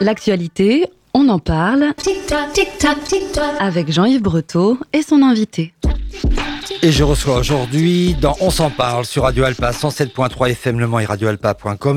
L'actualité, 0.00 0.86
on 1.12 1.28
en 1.28 1.38
parle 1.38 1.92
avec 3.58 3.92
Jean-Yves 3.92 4.22
Breteau 4.22 4.78
et 4.92 5.02
son 5.02 5.22
invité. 5.22 5.74
Et 6.82 6.90
je 6.90 7.04
reçois 7.04 7.36
aujourd'hui 7.36 8.14
dans 8.20 8.36
On 8.40 8.50
s'en 8.50 8.70
parle 8.70 9.04
sur 9.04 9.24
Radio 9.24 9.44
Alpa 9.44 9.72
107.3 9.72 10.50
FM 10.50 10.78
Le 10.78 10.86
Mans 10.86 11.00
et 11.00 11.06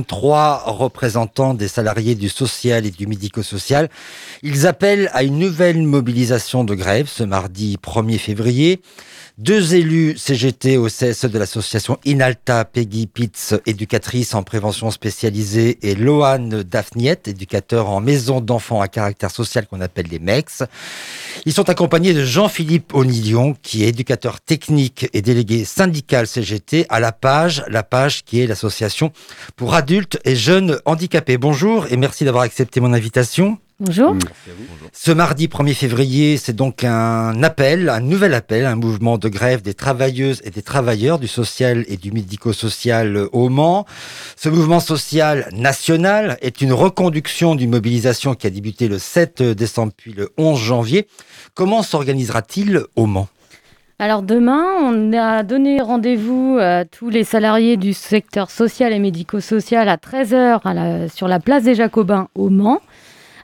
trois 0.06 0.64
représentants 0.66 1.54
des 1.54 1.68
salariés 1.68 2.16
du 2.16 2.28
social 2.28 2.86
et 2.86 2.92
du 2.92 3.08
médico-social. 3.08 3.90
Ils 4.44 4.68
appellent 4.68 5.10
à 5.14 5.24
une 5.24 5.38
nouvelle 5.38 5.82
mobilisation 5.82 6.64
de 6.64 6.76
grève 6.76 7.08
ce 7.08 7.24
mardi 7.24 7.78
1er 7.82 8.18
février. 8.18 8.82
Deux 9.40 9.74
élus 9.74 10.18
CGT 10.18 10.76
au 10.76 10.88
CSE 10.88 11.24
de 11.24 11.40
l'association 11.40 11.98
Inalta, 12.04 12.66
Peggy 12.66 13.08
Pitts, 13.08 13.56
éducatrice 13.66 14.36
en 14.36 14.44
prévention 14.44 14.92
spécialisée, 14.92 15.80
et 15.82 15.96
Loane 15.96 16.62
Daphniette, 16.64 17.30
éducateur 17.30 17.90
en 17.90 18.02
maison 18.02 18.42
d'enfants 18.42 18.82
à 18.82 18.90
caractère 18.90 19.32
social 19.32 19.66
qu'on 19.66 19.80
appelle 19.80 20.08
les 20.12 20.20
MEX. 20.20 20.64
Ils 21.46 21.54
sont 21.54 21.70
accompagnés 21.70 22.14
de 22.14 22.26
Jean-Philippe 22.26 22.94
Onilion, 22.94 23.56
qui 23.62 23.86
est 23.86 23.88
éducateur 23.88 24.42
technique 24.42 25.08
et 25.14 25.22
délégué 25.22 25.64
syndical 25.64 26.28
CGT 26.28 26.86
à 26.90 27.00
la 27.00 27.14
page, 27.14 27.64
la 27.70 27.84
page 27.84 28.26
qui 28.26 28.42
est 28.42 28.46
l'association 28.46 29.14
pour 29.56 29.74
adultes 29.74 30.20
et 30.26 30.36
jeunes 30.36 30.82
handicapés. 30.84 31.38
Bonjour 31.38 31.88
et 31.90 31.96
merci 31.96 32.26
d'avoir 32.26 32.44
accepté 32.44 32.82
mon 32.82 32.92
invitation. 32.92 33.58
Bonjour. 33.82 34.14
Ce 34.92 35.12
mardi 35.14 35.48
1er 35.48 35.74
février, 35.74 36.36
c'est 36.36 36.54
donc 36.54 36.84
un 36.84 37.42
appel, 37.44 37.88
un 37.88 38.02
nouvel 38.02 38.34
appel, 38.34 38.66
un 38.66 38.76
mouvement 38.76 39.18
de 39.18 39.30
grève 39.30 39.62
des 39.62 39.74
travailleuses 39.74 40.42
et 40.44 40.50
des 40.50 40.62
travailleurs 40.62 41.18
du 41.18 41.30
social 41.30 41.86
et 41.88 41.96
du 41.96 42.12
médico-social 42.12 43.28
au 43.32 43.48
Mans. 43.48 43.86
Ce 44.36 44.50
mouvement 44.50 44.82
social 44.82 45.48
national 45.54 46.38
est 46.42 46.60
une 46.60 46.74
reconduction 46.74 47.56
d'une 47.56 47.70
mobilisation 47.70 48.36
qui 48.36 48.48
a 48.48 48.50
débuté 48.50 48.90
le 48.90 49.00
7 49.00 49.44
décembre 49.44 49.94
puis 49.96 50.12
le 50.12 50.30
11 50.38 50.60
janvier. 50.60 51.08
Comment 51.54 51.82
s'organisera-t-il 51.82 52.84
au 52.98 53.06
Mans? 53.06 53.30
Alors 54.02 54.24
demain, 54.24 54.66
on 54.82 55.12
a 55.12 55.44
donné 55.44 55.82
rendez-vous 55.82 56.58
à 56.60 56.86
tous 56.86 57.10
les 57.10 57.26
salariés 57.26 57.76
du 57.76 57.94
secteur 57.94 58.50
social 58.50 58.94
et 58.94 59.00
médico-social 59.00 59.90
à 59.90 59.98
13h 59.98 61.14
sur 61.14 61.28
la 61.28 61.40
place 61.40 61.64
des 61.64 61.76
Jacobins 61.76 62.28
au 62.36 62.50
Mans. 62.50 62.82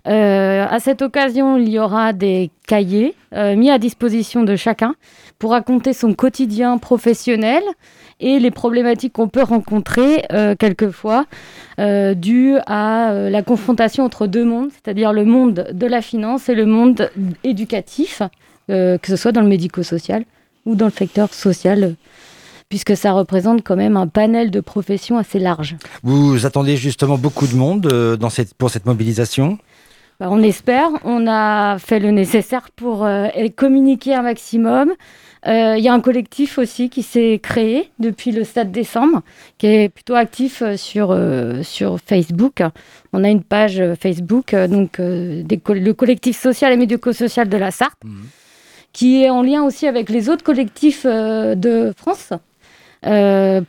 Euh, 0.08 0.66
à 0.70 0.80
cette 0.80 1.02
occasion, 1.02 1.58
il 1.58 1.70
y 1.70 1.80
aura 1.80 2.14
des 2.14 2.52
cahiers 2.68 3.16
euh, 3.34 3.56
mis 3.56 3.72
à 3.72 3.80
disposition 3.80 4.44
de 4.44 4.56
chacun 4.56 4.96
pour 5.40 5.52
raconter 5.52 5.94
son 5.94 6.14
quotidien 6.14 6.78
professionnel 6.78 7.64
et 8.20 8.40
les 8.40 8.52
problématiques 8.52 9.14
qu'on 9.14 9.28
peut 9.28 9.44
rencontrer 9.44 10.24
euh, 10.32 10.56
quelquefois 10.58 11.26
dues 11.78 12.56
à 12.68 13.12
la 13.30 13.44
confrontation 13.44 14.06
entre 14.06 14.28
deux 14.28 14.46
mondes, 14.46 14.70
c'est-à-dire 14.72 15.12
le 15.12 15.26
monde 15.26 15.68
de 15.74 15.86
la 15.88 16.02
finance 16.02 16.48
et 16.48 16.56
le 16.56 16.66
monde 16.66 17.12
éducatif, 17.44 18.22
que 18.70 18.98
ce 19.06 19.16
soit 19.18 19.34
dans 19.34 19.42
le 19.42 19.50
médico-social 19.50 20.24
ou 20.66 20.76
dans 20.76 20.86
le 20.86 20.92
secteur 20.92 21.34
social 21.34 21.96
puisque 22.70 22.96
ça 22.96 23.12
représente 23.12 23.62
quand 23.62 23.76
même 23.76 23.98
un 23.98 24.08
panel 24.08 24.52
de 24.52 24.62
professions 24.62 25.18
assez 25.18 25.38
large. 25.38 25.76
Vous 26.02 26.46
attendez 26.46 26.78
justement 26.78 27.18
beaucoup 27.18 27.46
de 27.46 27.56
monde 27.56 28.18
pour 28.58 28.70
cette 28.70 28.86
mobilisation? 28.86 29.60
Bah, 30.20 30.28
on 30.32 30.42
espère. 30.42 30.90
On 31.04 31.28
a 31.28 31.78
fait 31.78 32.00
le 32.00 32.12
nécessaire 32.12 32.70
pour 32.72 33.06
euh, 33.06 33.28
communiquer 33.56 34.16
un 34.16 34.22
maximum. 34.22 34.94
Euh, 35.48 35.76
il 35.78 35.84
y 35.84 35.90
a 35.90 35.94
un 35.94 36.00
collectif 36.00 36.58
aussi 36.58 36.90
qui 36.90 37.04
s'est 37.04 37.40
créé 37.44 37.92
depuis 38.00 38.32
le 38.32 38.44
7 38.44 38.72
décembre, 38.72 39.22
qui 39.58 39.68
est 39.68 39.90
plutôt 39.90 40.16
actif 40.16 40.62
euh, 40.62 40.78
sur, 40.78 41.18
sur 41.64 42.00
Facebook. 42.00 42.64
On 43.14 43.24
a 43.24 43.30
une 43.30 43.44
page 43.44 43.82
Facebook, 44.00 44.56
donc 44.56 44.98
le 45.00 45.92
collectif 45.92 46.40
social 46.40 46.74
et 46.74 46.78
médico-social 46.78 47.50
de 47.50 47.58
la 47.58 47.72
Sarthe, 47.72 48.04
mhm. 48.04 48.26
qui 48.94 49.24
est 49.24 49.30
en 49.30 49.44
lien 49.44 49.64
aussi 49.64 49.86
avec 49.86 50.10
les 50.10 50.30
autres 50.30 50.44
collectifs 50.44 51.06
de 51.06 51.94
France. 51.96 52.32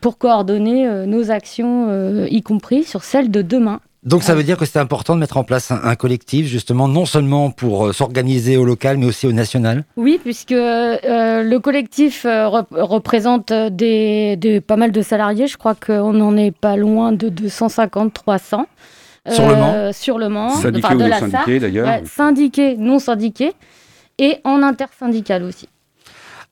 pour 0.01 0.19
coordonner 0.19 1.07
nos 1.07 1.31
actions, 1.31 2.27
y 2.27 2.43
compris 2.43 2.85
sur 2.85 3.03
celles 3.03 3.31
de 3.31 3.43
demain. 3.43 3.81
Donc 4.07 4.23
ça 4.23 4.37
veut 4.37 4.45
dire 4.45 4.57
que 4.57 4.65
c'est 4.65 4.79
important 4.79 5.17
de 5.17 5.21
mettre 5.21 5.37
en 5.37 5.43
place 5.43 5.73
un, 5.73 5.97
collectif, 5.97 6.47
justement, 6.47 6.87
non 6.87 7.07
seulement 7.07 7.51
pour 7.51 7.89
euh, 7.89 7.93
s'organiser 7.93 8.57
au 8.57 8.65
local, 8.65 8.99
mais 8.99 9.07
aussi 9.07 9.27
au 9.27 9.33
national 9.33 9.85
Oui, 9.97 10.21
puisque 10.23 10.53
euh, 10.53 11.43
le 11.43 11.59
collectif 11.59 12.25
euh, 12.25 12.47
représente 12.49 13.53
des, 13.53 14.63
pas 14.65 14.77
mal 14.77 14.93
de 14.93 15.03
salariés. 15.03 15.49
Je 15.49 15.57
crois 15.57 15.75
qu'on 15.75 16.13
n'en 16.13 16.37
est 16.37 16.53
pas 16.53 16.77
loin 16.77 17.11
de 17.11 17.29
250-300. 17.29 18.65
Sur 19.29 19.49
le 19.49 19.57
Mans 19.57 19.93
Sur 19.93 20.19
le 20.19 20.29
Mans. 20.29 20.51
Syndiqués 20.51 20.95
ou 20.95 20.99
non 20.99 21.19
syndiqués 21.19 21.59
d'ailleurs 21.59 22.01
Syndiqués, 22.07 22.77
non 22.77 22.99
syndiqués. 23.01 23.55
Et 24.19 24.37
en 24.45 24.63
intersyndical 24.63 25.43
aussi. 25.43 25.69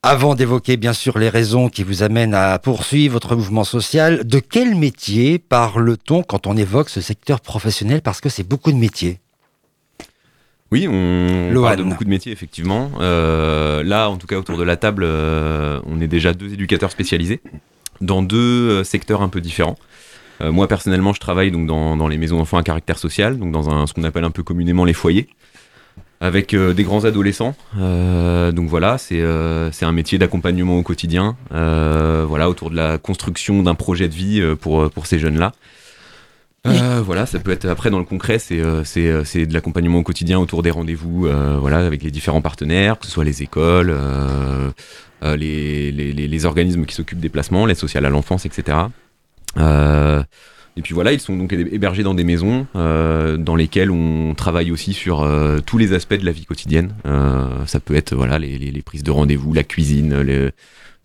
Avant 0.07 0.35
d'évoquer 0.35 0.77
bien 0.77 0.93
sûr 0.93 1.17
les 1.17 1.31
raisons 1.31 1.71
qui 1.71 1.83
vous 1.83 2.03
amènent 2.03 2.35
à 2.35 2.59
poursuivre 2.59 3.15
votre 3.15 3.37
mouvement 3.37 3.65
social, 3.65 4.27
de 4.27 4.39
quel 4.39 4.75
métier 4.75 5.39
parle-t-on 5.39 6.23
quand 6.23 6.47
on 6.47 6.59
évoque 6.59 6.91
ce 6.91 7.01
secteur 7.01 7.41
professionnel? 7.41 8.03
Parce 8.03 8.21
que 8.21 8.29
c'est 8.29 8.47
beaucoup 8.47 8.71
de 8.71 8.77
métiers. 8.77 9.19
Oui, 10.71 10.87
on 10.87 11.51
parle 11.55 11.79
de 11.79 11.85
beaucoup 11.85 12.05
de 12.05 12.11
métiers, 12.11 12.33
effectivement. 12.33 12.91
Euh, 13.01 13.83
là, 13.83 14.11
en 14.11 14.19
tout 14.19 14.27
cas, 14.27 14.37
autour 14.37 14.59
de 14.59 14.63
la 14.63 14.77
table, 14.77 15.05
euh, 15.07 15.81
on 15.87 15.99
est 16.03 16.07
déjà 16.07 16.35
deux 16.35 16.53
éducateurs 16.53 16.91
spécialisés 16.91 17.41
dans 18.03 18.23
deux 18.23 18.37
euh, 18.69 18.85
secteurs 18.85 19.23
un 19.23 19.31
peu 19.31 19.41
différents. 19.41 19.77
moi, 20.43 20.69
personnellement, 20.69 21.15
je 21.15 21.21
travaille 21.21 21.51
donc 21.51 21.67
dans, 21.67 21.97
dans 21.97 22.09
les 22.09 22.19
maisons 22.19 22.37
d'enfants 22.37 22.59
à 22.59 22.63
caractère 22.63 22.99
social, 22.99 23.39
donc 23.39 23.53
dans 23.53 23.71
un, 23.71 23.87
ce 23.87 23.95
qu'on 23.95 24.05
appelle 24.05 24.25
un 24.25 24.31
peu 24.31 24.43
communément 24.43 24.85
les 24.85 24.93
foyers 24.93 25.31
avec 26.25 26.55
euh, 26.55 26.73
des 26.73 26.85
grands 26.85 27.05
adolescents. 27.05 27.55
Euh, 27.79 28.51
donc 28.51 28.69
voilà, 28.71 28.97
euh, 29.13 29.69
c'est 29.73 29.85
un 29.85 29.93
métier 29.93 30.17
d'accompagnement 30.17 30.79
au 30.79 30.83
quotidien, 30.83 31.37
voilà, 31.51 32.49
autour 32.49 32.71
de 32.71 32.77
la 32.77 32.97
construction 32.97 33.63
d'un 33.63 33.75
projet 33.75 34.09
de 34.09 34.15
vie 34.15 34.43
pour, 34.61 34.91
pour 34.91 35.07
ces 35.07 35.19
jeunes-là. 35.19 35.53
voilà, 36.65 37.27
ça 37.27 37.39
peut 37.39 37.51
être 37.51 37.67
après 37.67 37.91
dans 37.91 37.99
le 37.99 38.07
concret, 38.07 38.39
c'est 38.39 38.63
c'est 38.85 39.47
de 39.47 39.53
l'accompagnement 39.53 39.99
au 39.99 40.03
quotidien 40.03 40.39
autour 40.39 40.63
des 40.63 40.71
rendez-vous, 40.71 41.29
voilà, 41.61 41.79
avec 41.79 42.03
les 42.03 42.11
différents 42.11 42.41
partenaires, 42.41 42.99
que 42.99 43.05
ce 43.05 43.13
soit 43.13 43.25
les 43.25 43.43
écoles, 43.43 43.95
les, 45.23 45.93
les, 45.93 46.13
les, 46.13 46.45
organismes 46.47 46.87
qui 46.87 46.95
s'occupent 46.95 47.21
des 47.21 47.29
placements, 47.29 47.67
l'aide 47.67 47.77
sociale 47.77 48.07
à 48.07 48.11
l'enfance, 48.11 48.47
etc. 48.47 48.79
Et 50.77 50.83
puis 50.83 50.93
voilà, 50.93 51.13
ils 51.13 51.21
sont 51.21 51.37
donc 51.37 51.53
hébergés 51.53 52.03
dans 52.03 52.15
des 52.15 52.25
maisons 52.25 52.67
euh, 52.75 53.37
dans 53.37 53.55
lesquelles 53.55 53.93
on 53.93 54.35
travaille 54.35 54.73
aussi 54.73 54.93
sur 54.93 55.23
euh, 55.23 55.61
tous 55.65 55.79
les 55.79 55.93
aspects 55.93 56.15
de 56.15 56.25
la 56.25 56.33
vie 56.33 56.47
quotidienne. 56.47 56.95
Euh, 57.07 57.65
ça 57.67 57.79
peut 57.79 57.95
être 57.95 58.15
voilà 58.15 58.39
les, 58.41 58.59
les, 58.59 58.73
les 58.73 58.83
prises 58.83 59.05
de 59.05 59.11
rendez-vous, 59.13 59.53
la 59.53 59.63
cuisine, 59.63 60.53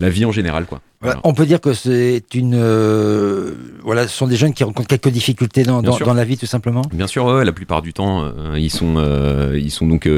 la 0.00 0.10
vie 0.10 0.24
en 0.24 0.32
général 0.32 0.66
quoi. 0.66 0.80
On 1.24 1.32
peut 1.34 1.46
dire 1.46 1.60
que 1.60 1.72
c'est 1.72 2.24
une 2.34 2.56
euh, 2.56 3.54
voilà, 3.82 4.08
ce 4.08 4.16
sont 4.16 4.26
des 4.26 4.36
jeunes 4.36 4.54
qui 4.54 4.64
rencontrent 4.64 4.88
quelques 4.88 5.08
difficultés 5.08 5.62
dans, 5.62 5.82
dans, 5.82 5.96
dans 5.98 6.14
la 6.14 6.24
vie 6.24 6.36
tout 6.36 6.46
simplement. 6.46 6.82
Bien 6.92 7.06
sûr, 7.06 7.24
ouais, 7.24 7.44
la 7.44 7.52
plupart 7.52 7.80
du 7.80 7.92
temps, 7.92 8.28
ils 8.56 8.70
sont 8.70 8.96
ils 9.54 9.70
sont 9.70 9.86
donc 9.86 10.08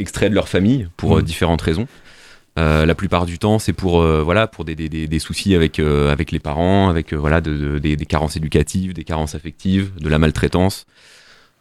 extraits 0.00 0.30
de 0.30 0.34
leur 0.34 0.48
famille 0.48 0.88
pour 0.96 1.16
mmh. 1.16 1.22
différentes 1.22 1.62
raisons. 1.62 1.86
Euh, 2.60 2.84
la 2.84 2.94
plupart 2.94 3.24
du 3.24 3.38
temps, 3.38 3.58
c'est 3.58 3.72
pour 3.72 4.02
euh, 4.02 4.22
voilà 4.22 4.46
pour 4.46 4.66
des, 4.66 4.74
des, 4.74 4.88
des, 4.88 5.18
soucis 5.18 5.54
avec 5.54 5.78
euh, 5.78 6.12
avec 6.12 6.30
les 6.30 6.38
parents, 6.38 6.90
avec 6.90 7.14
voilà 7.14 7.40
de, 7.40 7.78
des, 7.78 7.96
carences 7.96 8.36
éducatives, 8.36 8.92
des 8.92 9.04
carences 9.04 9.34
affectives, 9.34 9.92
de 9.98 10.08
la 10.08 10.18
maltraitance. 10.18 10.84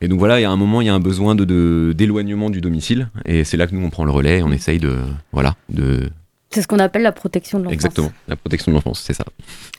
Et 0.02 0.10
donc 0.10 0.20
voilà, 0.20 0.40
il 0.40 0.44
y 0.44 0.46
a 0.46 0.52
un 0.52 0.58
moment, 0.58 0.82
il 0.82 0.88
y 0.88 0.90
a 0.90 0.94
un 0.94 1.00
besoin 1.00 1.36
de 1.36 1.94
d'éloignement 1.94 2.50
du 2.50 2.60
domicile, 2.60 3.10
et 3.26 3.46
c'est 3.46 3.56
là 3.56 3.66
que 3.68 3.76
nous 3.76 3.86
on 3.86 3.90
prend 3.90 4.04
le 4.04 4.12
relais, 4.12 4.44
on 4.44 4.52
essaye 4.52 4.80
de 4.80 4.98
voilà 5.32 5.56
de 5.70 6.10
c'est 6.52 6.62
ce 6.62 6.68
qu'on 6.68 6.80
appelle 6.80 7.04
la 7.04 7.12
protection 7.12 7.60
de 7.60 7.66
l'enfance. 7.66 7.76
Exactement, 7.76 8.12
la 8.28 8.36
protection 8.36 8.72
de 8.72 8.78
l'enfance, 8.78 9.04
c'est 9.06 9.14
ça. 9.14 9.26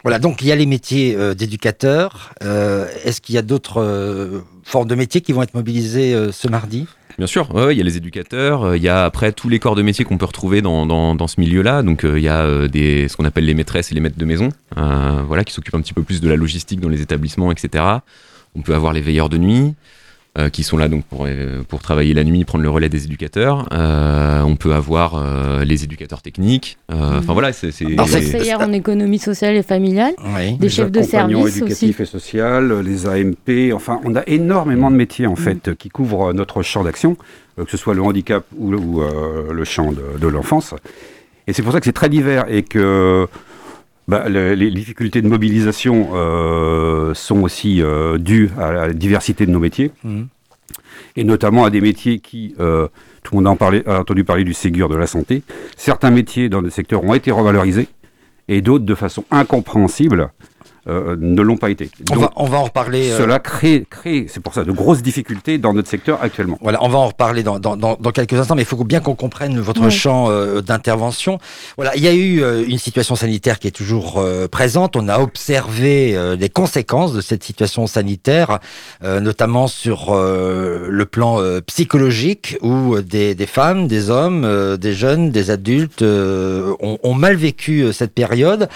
Voilà, 0.03 0.19
donc 0.19 0.42
il 0.42 0.48
y 0.48 0.53
a 0.53 0.56
les 0.56 0.66
métiers 0.66 1.16
d'éducateur. 1.34 2.32
Est-ce 2.41 3.20
qu'il 3.20 3.34
y 3.34 3.38
a 3.38 3.42
d'autres 3.42 4.42
formes 4.64 4.88
de 4.88 4.94
métiers 4.94 5.20
qui 5.20 5.32
vont 5.32 5.42
être 5.42 5.55
mobilisés 5.55 6.17
ce 6.32 6.49
mardi? 6.49 6.87
Bien 7.20 7.26
sûr, 7.26 7.50
il 7.70 7.76
y 7.76 7.82
a 7.82 7.84
les 7.84 7.99
éducateurs, 7.99 8.64
euh, 8.64 8.76
il 8.78 8.82
y 8.82 8.88
a 8.88 9.05
après 9.05 9.32
tous 9.32 9.50
les 9.50 9.58
corps 9.58 9.75
de 9.75 9.82
métier 9.82 10.06
qu'on 10.06 10.17
peut 10.17 10.25
retrouver 10.25 10.62
dans, 10.62 10.87
dans, 10.87 11.26
ce 11.26 11.38
milieu-là. 11.38 11.82
Donc 11.82 12.05
euh, 12.05 12.19
il 12.19 12.22
y 12.22 12.28
a 12.28 12.40
euh, 12.40 12.67
des, 12.67 13.08
ce 13.08 13.16
qu'on 13.19 13.26
appelle 13.26 13.44
les 13.44 13.52
maîtresses 13.52 13.93
et 13.93 13.94
les 13.94 14.00
maîtres 14.00 14.16
de 14.16 14.25
maison, 14.25 14.49
voilà, 14.75 15.44
qui 15.44 15.52
s'occupent 15.52 15.75
un 15.75 15.82
petit 15.82 15.93
peu 15.93 16.02
plus 16.02 16.23
de 16.23 16.28
la 16.31 16.37
logistique 16.37 16.81
dans 16.81 16.88
les 16.88 17.02
établissements, 17.02 17.52
etc. 17.52 17.84
On 18.55 18.62
peut 18.62 18.75
avoir 18.75 18.94
les 18.94 19.02
veilleurs 19.02 19.28
de 19.28 19.37
nuit, 19.37 19.61
euh, 19.61 19.73
qui 20.48 20.62
sont 20.62 20.76
là 20.76 20.88
donc 20.88 21.04
pour, 21.04 21.26
euh, 21.26 21.62
pour 21.69 21.81
travailler 21.81 22.14
la 22.14 22.25
nuit, 22.25 22.44
prendre 22.44 22.64
le 22.64 22.70
relais 22.70 22.88
des 22.88 23.04
éducateurs. 23.04 23.69
Euh, 23.72 24.42
on 24.42 24.56
peut 24.56 24.72
avoir 24.72 25.64
les 25.64 25.84
éducateurs 25.84 26.22
techniques. 26.22 26.78
Enfin 26.90 27.20
mhm. 27.20 27.25
voilà, 27.26 27.52
c'est. 27.52 27.70
Conseillère 27.96 28.60
en 28.60 28.72
économie 28.72 29.19
sociale 29.19 29.56
et 29.56 29.62
familiale, 29.62 30.14
des 30.58 30.69
chefs 30.69 30.90
de 30.90 31.02
service 31.02 31.56
éducatifs 31.56 32.00
et 32.00 32.04
social, 32.06 32.81
les 32.81 33.06
AMP. 33.06 33.72
Enfin, 33.75 34.00
on 34.04 34.14
a 34.16 34.22
énormément 34.26 34.90
de 34.90 34.96
métiers 34.96 35.26
en 35.26 35.31
mhm. 35.31 35.37
fait 35.37 35.75
qui 35.76 35.88
couvrent 35.88 36.32
notre 36.32 36.62
champ 36.62 36.84
d'action, 36.84 37.16
que 37.56 37.70
ce 37.70 37.76
soit 37.76 37.94
le 37.94 38.02
handicap 38.02 38.44
ou, 38.56 38.70
le 38.70 39.64
champ 39.64 39.92
de, 39.92 40.19
de 40.19 40.28
l'enfance. 40.28 40.75
Et 41.46 41.52
c'est 41.52 41.62
pour 41.62 41.72
ça 41.72 41.81
que 41.81 41.87
c'est 41.87 41.92
très 41.92 42.08
divers 42.08 42.44
et 42.48 42.62
que 42.62 43.26
bah, 44.11 44.29
les, 44.29 44.71
difficultés 44.71 45.23
de 45.23 45.29
mobilisation 45.29 46.11
sont 47.15 47.43
aussi 47.43 47.83
dues 48.19 48.51
à 48.59 48.73
la 48.73 48.93
diversité 48.93 49.47
de 49.47 49.51
nos 49.51 49.61
métiers, 49.61 49.93
mmh. 50.05 50.23
et 51.17 51.25
notamment 51.25 51.65
à 51.65 51.71
des 51.71 51.81
métiers 51.81 52.19
qui, 52.19 52.55
tout 52.57 53.37
le 53.37 53.43
monde 53.43 53.47
a, 53.47 53.93
a 53.93 54.01
entendu 54.01 54.25
parler 54.25 54.45
du 54.45 54.53
Ségur 54.53 54.89
de 54.89 54.97
la 54.97 55.07
santé, 55.07 55.43
certains 55.77 56.11
métiers 56.11 56.49
dans 56.49 56.61
le 56.61 56.71
secteur 56.71 57.05
ont 57.05 57.15
été 57.15 57.31
revalorisés, 57.31 57.89
et 58.49 58.61
d'autres 58.61 58.85
de 58.85 58.95
façon 58.95 59.25
incompréhensible 59.31 60.33
euh, 60.88 61.15
ne 61.19 61.43
l'ont 61.43 61.59
pas 61.59 61.69
été. 61.69 61.91
on, 62.11 62.17
va, 62.17 62.32
on, 62.37 62.47
va, 62.47 62.59
en 62.59 62.65
reparler. 62.65 63.11
Euh, 63.11 63.19
cela 63.19 63.38
crée, 63.38 63.85
crée 63.88 64.27
c'est 64.29 64.41
pour 64.41 64.55
ça, 64.55 64.65
de 64.65 64.73
grosses 64.73 65.03
difficultés 65.03 65.59
dans 65.59 65.75
notre 65.75 65.88
secteur 65.88 66.19
actuellement. 66.23 66.56
Voilà, 66.62 66.82
on 66.82 66.88
va 66.88 66.99
en 66.99 67.09
reparler 67.09 67.43
dans, 67.43 67.59
dans, 67.59 67.77
dans, 67.77 67.97
quelques 68.12 68.32
instants, 68.32 68.55
mais 68.55 68.62
il 68.62 68.67
faut 68.67 68.82
bien 68.85 69.00
qu'on 69.00 69.15
comprenne 69.15 69.61
votre 69.61 69.91
champ 69.91 70.31
euh, 70.31 70.62
d'intervention. 70.62 71.38
Voilà, 71.77 71.94
il 71.97 72.03
y 72.03 72.09
a 72.09 72.15
eu 72.15 72.43
une 72.67 72.79
situation 72.79 73.15
sanitaire 73.15 73.59
qui 73.59 73.69
est 73.69 73.73
toujours 73.73 74.25
présente. 74.50 74.97
On 74.97 75.09
a 75.09 75.19
observé 75.19 76.17
les 76.38 76.49
conséquences 76.49 77.12
de 77.12 77.21
cette 77.21 77.44
situation 77.44 77.87
sanitaire, 77.87 78.59
notamment 79.03 79.69
sur 79.69 80.15
le 80.15 81.05
plan 81.05 81.41
psychologique, 81.67 82.56
où 82.62 83.00
des, 83.00 83.35
des, 83.35 83.47
femmes, 83.47 83.87
des 83.87 84.11
hommes, 84.11 84.76
des 84.76 84.94
jeunes, 84.94 85.31
des 85.31 85.50
adultes 85.50 86.03
ont, 86.03 86.99
ont 87.03 87.15
mal 87.15 87.37
vécu 87.37 87.93
cette 87.93 88.15
période. 88.15 88.69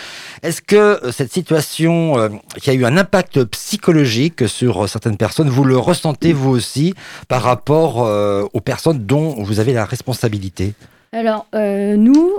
Est-ce 0.43 0.61
que 0.63 1.01
cette 1.11 1.33
situation 1.33 1.94
euh, 1.95 2.29
qui 2.61 2.71
a 2.71 2.75
eu 2.75 2.85
un 2.85 2.97
impact 2.97 3.45
psychologique 3.45 4.49
sur 4.49 4.89
certaines 4.89 5.17
personnes. 5.17 5.49
Vous 5.49 5.65
le 5.65 5.77
ressentez 5.77 6.33
vous 6.33 6.51
aussi 6.51 6.95
par 7.29 7.43
rapport 7.43 8.05
euh, 8.05 8.45
aux 8.53 8.61
personnes 8.61 9.05
dont 9.05 9.35
vous 9.43 9.61
avez 9.61 9.73
la 9.73 9.85
responsabilité 9.85 10.75
Alors, 11.13 11.47
euh, 11.55 11.97
nous, 11.97 12.39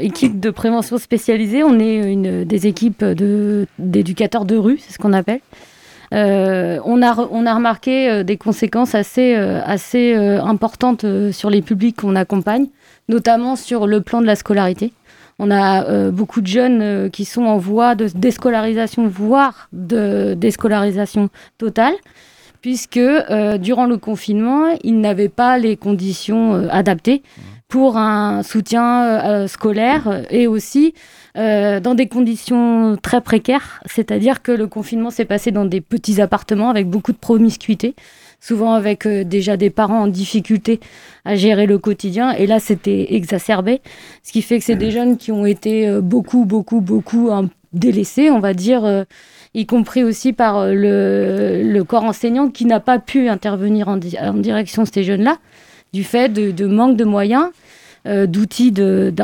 équipe 0.00 0.40
de 0.40 0.50
prévention 0.50 0.98
spécialisée, 0.98 1.62
on 1.62 1.78
est 1.78 1.96
une 1.96 2.44
des 2.44 2.66
équipes 2.66 3.04
d'éducateurs 3.78 4.44
de, 4.44 4.56
rue, 4.56 4.78
c'est 4.78 4.92
ce 4.92 4.98
qu'on 4.98 5.12
appelle. 5.12 5.40
on, 6.12 7.02
a, 7.02 7.28
on 7.30 7.46
a 7.46 7.54
remarqué 7.54 8.24
des 8.24 8.36
conséquences 8.36 8.94
assez, 8.94 9.34
assez 9.34 10.14
importantes 10.14 11.06
sur 11.30 11.50
les 11.50 11.62
publics 11.62 11.96
qu'on 11.96 12.16
accompagne, 12.16 12.66
notamment 13.08 13.56
sur 13.56 13.86
le 13.86 14.00
plan 14.00 14.20
de 14.20 14.26
la 14.26 14.36
scolarité. 14.36 14.92
On 15.44 15.50
a 15.50 15.84
euh, 15.86 16.12
beaucoup 16.12 16.40
de 16.40 16.46
jeunes 16.46 16.82
euh, 16.82 17.08
qui 17.08 17.24
sont 17.24 17.42
en 17.42 17.58
voie 17.58 17.96
de 17.96 18.06
déscolarisation, 18.14 19.08
voire 19.08 19.68
de 19.72 20.34
déscolarisation 20.34 21.30
totale, 21.58 21.94
puisque 22.60 22.96
euh, 22.96 23.58
durant 23.58 23.86
le 23.86 23.96
confinement, 23.96 24.66
ils 24.84 25.00
n'avaient 25.00 25.28
pas 25.28 25.58
les 25.58 25.76
conditions 25.76 26.68
adaptées 26.70 27.24
pour 27.66 27.96
un 27.96 28.44
soutien 28.44 29.48
scolaire 29.48 30.24
et 30.30 30.46
aussi 30.46 30.94
dans 31.34 31.94
des 31.96 32.06
conditions 32.06 32.98
très 33.00 33.22
précaires, 33.22 33.80
c'est-à-dire 33.86 34.42
que 34.42 34.52
le 34.52 34.66
confinement 34.66 35.10
s'est 35.10 35.24
passé 35.24 35.50
dans 35.52 35.64
des 35.64 35.80
petits 35.80 36.20
appartements 36.20 36.68
avec 36.68 36.86
beaucoup 36.86 37.12
de 37.12 37.16
promiscuité 37.16 37.94
souvent 38.42 38.74
avec 38.74 39.06
euh, 39.06 39.24
déjà 39.24 39.56
des 39.56 39.70
parents 39.70 40.02
en 40.02 40.06
difficulté 40.08 40.80
à 41.24 41.36
gérer 41.36 41.66
le 41.66 41.78
quotidien. 41.78 42.32
Et 42.32 42.46
là, 42.46 42.58
c'était 42.58 43.14
exacerbé, 43.14 43.80
ce 44.24 44.32
qui 44.32 44.42
fait 44.42 44.58
que 44.58 44.64
c'est 44.64 44.76
des 44.76 44.90
jeunes 44.90 45.16
qui 45.16 45.30
ont 45.30 45.46
été 45.46 45.88
euh, 45.88 46.00
beaucoup, 46.00 46.44
beaucoup, 46.44 46.80
beaucoup 46.80 47.30
délaissés, 47.72 48.30
on 48.30 48.40
va 48.40 48.52
dire, 48.52 48.84
euh, 48.84 49.04
y 49.54 49.64
compris 49.64 50.02
aussi 50.02 50.32
par 50.32 50.66
le, 50.66 51.82
corps 51.86 52.04
enseignant 52.04 52.48
qui 52.48 52.66
n'a 52.66 52.80
pas 52.80 52.98
pu 52.98 53.28
intervenir 53.28 53.88
en, 53.88 53.96
direction 53.96 54.82
de 54.82 54.88
ces 54.92 55.04
jeunes-là, 55.04 55.38
du 55.92 56.02
fait 56.02 56.28
de, 56.28 56.66
manque 56.66 56.96
de 56.96 57.04
moyens, 57.04 57.46
d'outils 58.04 58.74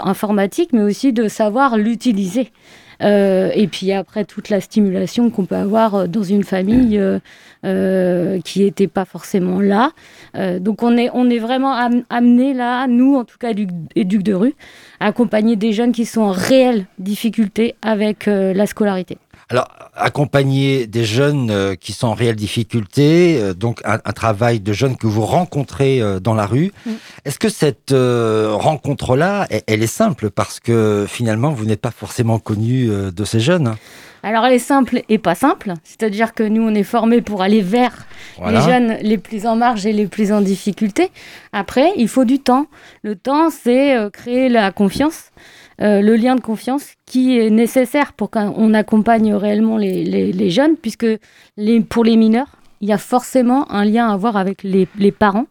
informatiques, 0.03 0.73
mais 0.73 0.83
aussi 0.83 1.13
de 1.13 1.29
savoir 1.29 1.77
l'utiliser. 1.77 2.53
Euh, 3.03 3.51
et 3.55 3.69
puis 3.69 3.93
après, 3.93 4.25
toute 4.25 4.49
la 4.49 4.61
stimulation 4.61 5.31
qu'on 5.31 5.45
peut 5.45 5.57
avoir 5.57 5.95
euh, 5.95 6.07
dans 6.07 6.23
une 6.23 6.45
famille 6.45 7.01
euh, 7.65 8.41
qui 8.45 8.65
n'était 8.65 8.89
pas 8.89 9.05
forcément 9.05 9.61
là. 9.61 9.91
donc 10.61 10.83
on 10.83 10.97
est, 10.97 11.11
on 11.13 11.29
est 11.29 11.39
vraiment 11.39 11.75
amené 12.09 12.55
là, 12.55 12.87
nous 12.87 13.17
en 13.17 13.25
tout 13.25 13.39
cas, 13.39 13.53
éduc 13.97 14.23
de 14.23 14.35
rue, 14.35 14.55
à 15.01 15.07
accompagner 15.07 15.57
des 15.57 15.73
jeunes 15.73 15.93
qui 15.93 16.05
sont 16.05 16.23
en 16.23 16.31
réelle 16.31 16.87
difficulté 16.99 17.75
avec 17.83 18.27
la 18.27 18.67
scolarité. 18.67 19.19
Alors, 19.51 19.67
accompagner 19.97 20.87
des 20.87 21.05
jeunes 21.05 21.51
euh, 21.51 21.75
qui 21.75 21.95
sont 21.95 22.09
en 22.09 22.15
réelle 22.15 22.37
difficulté, 22.37 23.41
euh, 23.41 23.55
donc 23.55 23.81
un, 23.85 23.99
travail 24.13 24.61
de 24.61 24.75
jeunes 24.75 24.99
que 24.99 25.07
vous 25.07 25.25
rencontrez 25.25 26.03
euh, 26.03 26.21
dans 26.21 26.35
la 26.35 26.45
rue. 26.45 26.71
Est-ce 27.25 27.39
que 27.39 27.49
cette 27.49 27.95
rencontre-là, 27.95 29.47
elle, 29.67 29.83
est 29.83 29.87
simple? 29.87 30.29
Parce 30.31 30.61
que 30.61 31.07
finalement, 31.09 31.51
vous 31.51 31.65
n'êtes 31.65 31.81
pas 31.81 31.91
forcément 31.91 32.39
connu 32.39 32.89
de 32.89 33.25
ces 33.25 33.41
jeunes 33.41 33.75
alors 34.25 34.45
elle 34.45 34.55
est 34.55 34.59
simple 34.59 35.03
et 35.09 35.17
pas 35.17 35.37
simple, 35.37 35.75
c'est-à-dire 35.85 36.35
que 36.35 36.43
nous 36.43 36.63
on 36.63 36.75
est 36.75 36.83
formés 36.83 37.23
pour 37.23 37.41
aller 37.41 37.63
vers 37.63 38.05
les 38.45 38.61
jeunes 38.61 38.97
les 39.01 39.17
plus 39.17 39.47
en 39.47 39.55
marge 39.55 39.87
et 39.87 39.93
les 39.93 40.09
plus 40.09 40.33
en 40.33 40.41
difficulté. 40.41 41.13
Après, 41.53 41.93
il 41.97 42.09
faut 42.09 42.25
du 42.25 42.41
temps. 42.41 42.67
Le 43.05 43.15
temps, 43.15 43.49
c'est 43.49 43.97
créer 44.13 44.49
la 44.49 44.73
confiance. 44.73 45.31
Euh, 45.81 46.01
le 46.01 46.17
lien 46.17 46.35
de 46.35 46.41
confiance 46.41 46.95
qui 47.07 47.39
est 47.39 47.51
nécessaire 47.51 48.13
pour 48.13 48.31
qu'on 48.31 48.75
accompagne 48.75 49.33
réellement 49.35 49.77
les, 49.77 50.51
jeunes, 50.51 50.77
puisque 50.77 51.07
pour 51.89 52.05
les 52.05 52.17
mineurs, 52.17 52.57
il 52.81 52.89
y 52.89 52.93
a 52.93 52.99
forcément 52.99 53.71
un 53.71 53.85
lien 53.85 54.09
à 54.09 54.13
avoir 54.13 54.37
avec 54.37 54.65
les, 54.65 55.13
parents. 55.13 55.47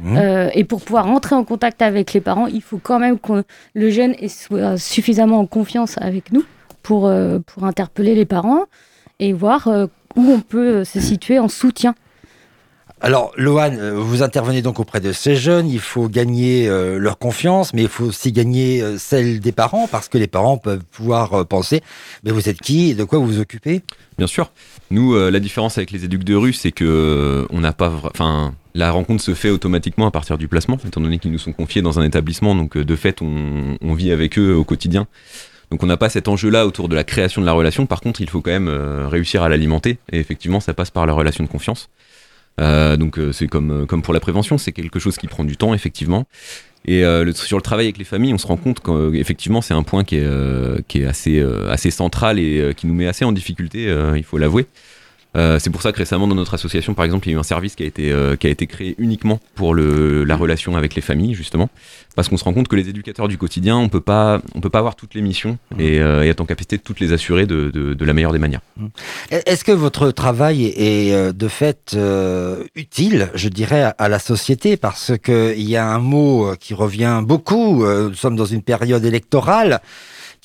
Mmh. 0.00 0.16
Euh, 0.16 0.50
et 0.54 0.64
pour 0.64 0.80
pouvoir 0.80 1.08
entrer 1.08 1.36
en 1.36 1.44
contact 1.44 1.82
avec 1.82 2.12
les 2.12 2.20
parents, 2.20 2.46
il 2.46 2.62
faut 2.62 2.78
quand 2.82 2.98
même 2.98 3.18
que 3.18 3.44
le 3.74 3.90
jeune 3.90 4.14
soit 4.28 4.76
suffisamment 4.78 5.38
en 5.38 5.46
confiance 5.46 5.96
avec 5.98 6.32
nous 6.32 6.44
pour, 6.82 7.06
euh, 7.06 7.38
pour 7.46 7.64
interpeller 7.64 8.14
les 8.14 8.26
parents 8.26 8.64
et 9.20 9.32
voir 9.32 9.68
où 10.16 10.30
on 10.30 10.40
peut 10.40 10.84
se 10.84 11.00
situer 11.00 11.38
en 11.38 11.48
soutien 11.48 11.94
alors, 13.00 13.32
Lohan, 13.36 13.74
euh, 13.74 13.92
vous 13.94 14.22
intervenez 14.24 14.60
donc 14.60 14.80
auprès 14.80 15.00
de 15.00 15.12
ces 15.12 15.36
jeunes. 15.36 15.68
Il 15.68 15.78
faut 15.78 16.08
gagner 16.08 16.68
euh, 16.68 16.98
leur 16.98 17.18
confiance, 17.18 17.72
mais 17.72 17.82
il 17.82 17.88
faut 17.88 18.06
aussi 18.06 18.32
gagner 18.32 18.82
euh, 18.82 18.98
celle 18.98 19.38
des 19.38 19.52
parents, 19.52 19.86
parce 19.86 20.08
que 20.08 20.18
les 20.18 20.26
parents 20.26 20.58
peuvent 20.58 20.82
pouvoir 20.90 21.46
penser 21.46 21.80
Mais 22.24 22.32
vous 22.32 22.48
êtes 22.48 22.60
qui 22.60 22.96
de 22.96 23.04
quoi 23.04 23.20
vous 23.20 23.26
vous 23.26 23.40
occupez? 23.40 23.82
Bien 24.16 24.26
sûr. 24.26 24.50
Nous, 24.90 25.14
la 25.14 25.38
différence 25.38 25.78
avec 25.78 25.90
les 25.90 26.04
éducs 26.04 26.24
de 26.24 26.34
rue, 26.34 26.52
c'est 26.52 26.72
que 26.72 27.46
on 27.50 27.60
n'a 27.60 27.72
pas. 27.72 27.92
Enfin, 28.04 28.54
la 28.74 28.90
rencontre 28.90 29.22
se 29.22 29.34
fait 29.34 29.50
automatiquement 29.50 30.06
à 30.06 30.10
partir 30.10 30.38
du 30.38 30.48
placement, 30.48 30.78
étant 30.84 31.00
donné 31.00 31.18
qu'ils 31.18 31.30
nous 31.30 31.38
sont 31.38 31.52
confiés 31.52 31.82
dans 31.82 32.00
un 32.00 32.02
établissement. 32.04 32.54
Donc, 32.54 32.76
de 32.76 32.96
fait, 32.96 33.20
on 33.20 33.94
vit 33.94 34.10
avec 34.10 34.38
eux 34.38 34.54
au 34.54 34.64
quotidien. 34.64 35.06
Donc 35.70 35.82
on 35.82 35.86
n'a 35.86 35.98
pas 35.98 36.08
cet 36.08 36.28
enjeu-là 36.28 36.66
autour 36.66 36.88
de 36.88 36.96
la 36.96 37.04
création 37.04 37.42
de 37.42 37.46
la 37.46 37.52
relation. 37.52 37.84
Par 37.84 38.00
contre, 38.00 38.22
il 38.22 38.30
faut 38.30 38.40
quand 38.40 38.50
même 38.50 38.70
réussir 38.70 39.42
à 39.42 39.48
l'alimenter. 39.48 39.98
Et 40.10 40.18
effectivement, 40.18 40.58
ça 40.58 40.72
passe 40.74 40.90
par 40.90 41.06
la 41.06 41.12
relation 41.12 41.44
de 41.44 41.48
confiance. 41.48 41.90
Euh, 42.58 42.96
donc 42.96 43.18
euh, 43.18 43.32
c'est 43.32 43.46
comme, 43.46 43.70
euh, 43.70 43.86
comme 43.86 44.02
pour 44.02 44.14
la 44.14 44.20
prévention, 44.20 44.58
c'est 44.58 44.72
quelque 44.72 44.98
chose 44.98 45.16
qui 45.16 45.28
prend 45.28 45.44
du 45.44 45.56
temps 45.56 45.74
effectivement. 45.74 46.26
Et 46.86 47.02
sur 47.34 47.58
le 47.58 47.62
travail 47.62 47.86
avec 47.86 47.98
les 47.98 48.04
familles, 48.04 48.32
on 48.32 48.38
se 48.38 48.46
rend 48.46 48.56
compte 48.56 48.80
qu'effectivement 48.80 49.60
c'est 49.60 49.74
un 49.74 49.82
point 49.82 50.04
qui 50.04 50.16
est, 50.16 50.86
qui 50.86 51.02
est 51.02 51.04
assez, 51.04 51.44
assez 51.68 51.90
central 51.90 52.38
et 52.38 52.72
qui 52.74 52.86
nous 52.86 52.94
met 52.94 53.06
assez 53.06 53.26
en 53.26 53.32
difficulté, 53.32 53.94
il 54.16 54.22
faut 54.22 54.38
l'avouer. 54.38 54.66
Euh, 55.36 55.58
c'est 55.58 55.70
pour 55.70 55.82
ça 55.82 55.92
que 55.92 55.98
récemment 55.98 56.26
dans 56.26 56.34
notre 56.34 56.54
association, 56.54 56.94
par 56.94 57.04
exemple, 57.04 57.28
il 57.28 57.32
y 57.32 57.34
a 57.34 57.36
eu 57.36 57.40
un 57.40 57.44
service 57.44 57.74
qui 57.74 57.82
a 57.82 57.86
été, 57.86 58.10
euh, 58.10 58.36
qui 58.36 58.46
a 58.46 58.50
été 58.50 58.66
créé 58.66 58.94
uniquement 58.98 59.40
pour 59.54 59.74
le, 59.74 60.24
la 60.24 60.36
relation 60.36 60.76
avec 60.76 60.94
les 60.94 61.02
familles, 61.02 61.34
justement, 61.34 61.68
parce 62.16 62.28
qu'on 62.28 62.36
se 62.36 62.44
rend 62.44 62.52
compte 62.52 62.68
que 62.68 62.76
les 62.76 62.88
éducateurs 62.88 63.28
du 63.28 63.36
quotidien, 63.36 63.76
on 63.76 63.88
peut 63.88 64.00
pas, 64.00 64.40
on 64.54 64.60
peut 64.60 64.70
pas 64.70 64.78
avoir 64.78 64.96
toutes 64.96 65.14
les 65.14 65.20
missions 65.20 65.58
mmh. 65.76 65.80
et, 65.80 66.00
euh, 66.00 66.24
et, 66.24 66.28
être 66.28 66.40
en 66.40 66.46
capacité 66.46 66.76
de 66.78 66.82
toutes 66.82 67.00
les 67.00 67.12
assurer 67.12 67.46
de, 67.46 67.70
de, 67.70 67.94
de 67.94 68.04
la 68.04 68.12
meilleure 68.14 68.32
des 68.32 68.38
manières. 68.38 68.60
Mmh. 68.76 68.86
Est-ce 69.30 69.64
que 69.64 69.72
votre 69.72 70.10
travail 70.10 70.64
est 70.64 71.32
de 71.32 71.48
fait 71.48 71.96
utile, 72.74 73.30
je 73.34 73.48
dirais, 73.48 73.92
à 73.98 74.08
la 74.08 74.18
société, 74.18 74.76
parce 74.76 75.12
qu'il 75.22 75.68
y 75.68 75.76
a 75.76 75.86
un 75.86 75.98
mot 75.98 76.54
qui 76.58 76.74
revient 76.74 77.20
beaucoup. 77.22 77.84
nous 77.84 78.14
sommes 78.14 78.36
dans 78.36 78.46
une 78.46 78.62
période 78.62 79.04
électorale 79.04 79.80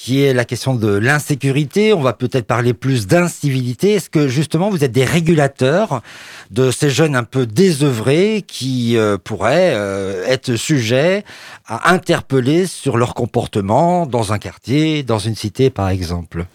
qui 0.04 0.22
est 0.22 0.34
la 0.34 0.44
question 0.44 0.76
de 0.76 0.90
l'insécurité. 0.90 1.94
On 1.94 2.02
va 2.02 2.12
peut-être 2.12 2.46
parler 2.46 2.74
plus 2.74 3.08
d'incivilité. 3.08 3.94
Est-ce 3.94 4.10
que 4.10 4.28
justement 4.28 4.70
vous 4.70 4.84
êtes 4.84 4.92
des 4.92 5.06
régulateurs 5.06 6.02
de 6.52 6.72
ces 6.72 6.90
jeunes 6.90 7.16
un 7.16 7.24
peu 7.24 7.46
désœuvrés 7.46 8.44
qui 8.46 8.98
euh, 8.98 9.18
pourraient 9.18 9.72
euh, 9.74 10.26
être 10.28 10.58
sujets 10.58 11.24
à 11.68 11.94
interpeller 11.94 12.66
sur 12.66 12.98
leur 12.98 13.14
comportement 13.14 14.06
dans 14.06 14.34
un 14.34 14.40
quartier, 14.40 15.04
dans 15.04 15.20
une 15.20 15.36
cité 15.36 15.70
par 15.70 15.88
exemple? 15.88 16.48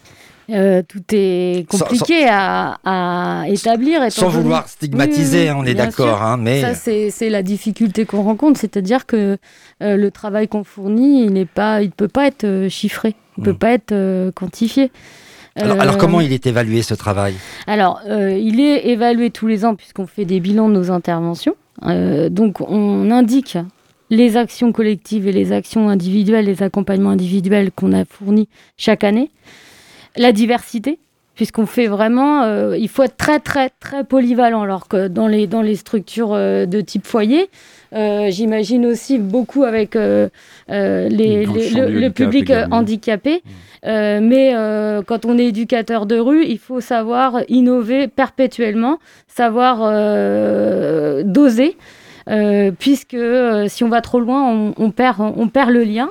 Euh, 0.51 0.83
tout 0.87 1.01
est 1.11 1.67
compliqué 1.67 2.27
à, 2.29 3.45
établir. 3.47 4.11
Sans 4.11 4.29
vouloir 4.29 4.67
stigmatiser, 4.67 5.49
on 5.51 5.65
est 5.65 5.73
d'accord. 5.73 6.21
Hein, 6.21 6.37
mais... 6.37 6.61
Ça, 6.61 6.75
c'est 6.75 7.29
la 7.29 7.41
difficulté 7.41 8.05
qu'on 8.05 8.21
rencontre, 8.21 8.59
c'est-à-dire 8.59 9.07
que 9.07 9.39
le 9.81 10.09
travail 10.09 10.47
qu'on 10.47 10.63
fournit, 10.63 11.23
il 11.23 11.33
ne 11.33 11.45
peut 11.45 12.07
pas 12.07 12.27
être 12.27 12.67
chiffré. 12.69 13.15
Ne 13.39 13.43
peut 13.43 13.53
mm. 13.53 13.57
pas 13.57 13.71
être 13.71 13.91
euh, 13.91 14.31
quantifié. 14.31 14.91
Alors, 15.55 15.79
alors, 15.79 15.97
comment 15.97 16.21
il 16.21 16.31
est 16.31 16.45
évalué 16.47 16.83
ce 16.83 16.93
travail? 16.93 17.33
Alors, 17.67 18.01
euh, 18.07 18.37
il 18.37 18.59
est 18.59 18.87
évalué 18.87 19.29
tous 19.29 19.47
les 19.47 19.65
ans 19.65 19.75
puisqu'on 19.75 20.07
fait 20.07 20.25
des 20.25 20.39
bilans 20.39 20.69
de 20.69 20.73
nos 20.73 20.91
interventions. 20.91 21.55
Euh, 21.85 22.29
donc, 22.29 22.61
on 22.61 23.11
indique 23.11 23.57
les 24.09 24.37
actions 24.37 24.71
collectives 24.71 25.27
et 25.27 25.31
les 25.31 25.51
actions 25.51 25.89
individuelles, 25.89 26.45
les 26.45 26.63
accompagnements 26.63 27.11
individuels 27.11 27.71
qu'on 27.71 27.93
a 27.93 28.05
fournis 28.05 28.47
chaque 28.77 29.03
année. 29.03 29.31
La 30.15 30.31
diversité, 30.31 30.99
puisqu'on 31.39 31.65
fait 31.65 31.87
vraiment, 31.87 32.43
euh, 32.43 32.75
il 32.77 32.89
faut 32.89 33.01
être 33.01 33.15
très 33.15 33.39
très 33.39 33.69
très 33.69 34.03
polyvalent, 34.03 34.61
alors 34.61 34.89
que 34.89 35.07
dans 35.07 35.29
les, 35.29 35.47
dans 35.47 35.61
les 35.61 35.77
structures 35.77 36.33
euh, 36.33 36.65
de 36.65 36.81
type 36.81 37.07
foyer, 37.07 37.49
euh, 37.95 38.29
j'imagine 38.29 38.85
aussi 38.85 39.19
beaucoup 39.19 39.63
avec 39.63 39.95
les, 39.95 40.25
le, 40.67 42.09
public 42.09 42.51
handicapé. 42.71 43.41
Mmh. 43.85 44.19
mais 44.19 44.53
quand 45.07 45.23
on 45.25 45.37
est 45.37 45.45
éducateur 45.45 46.05
de 46.05 46.19
rue, 46.19 46.43
il 46.43 46.59
faut 46.59 46.81
savoir 46.81 47.39
innover 47.47 48.09
perpétuellement, 48.09 48.99
savoir 49.29 49.77
doser. 51.23 51.77
Euh, 52.29 52.71
puisque 52.77 53.15
euh, 53.15 53.67
si 53.67 53.83
on 53.83 53.89
va 53.89 54.01
trop 54.01 54.19
loin, 54.19 54.71
on, 54.77 54.91
perd, 54.91 55.17
on 55.19 55.47
perd 55.47 55.71
le 55.71 55.83
lien. 55.83 56.09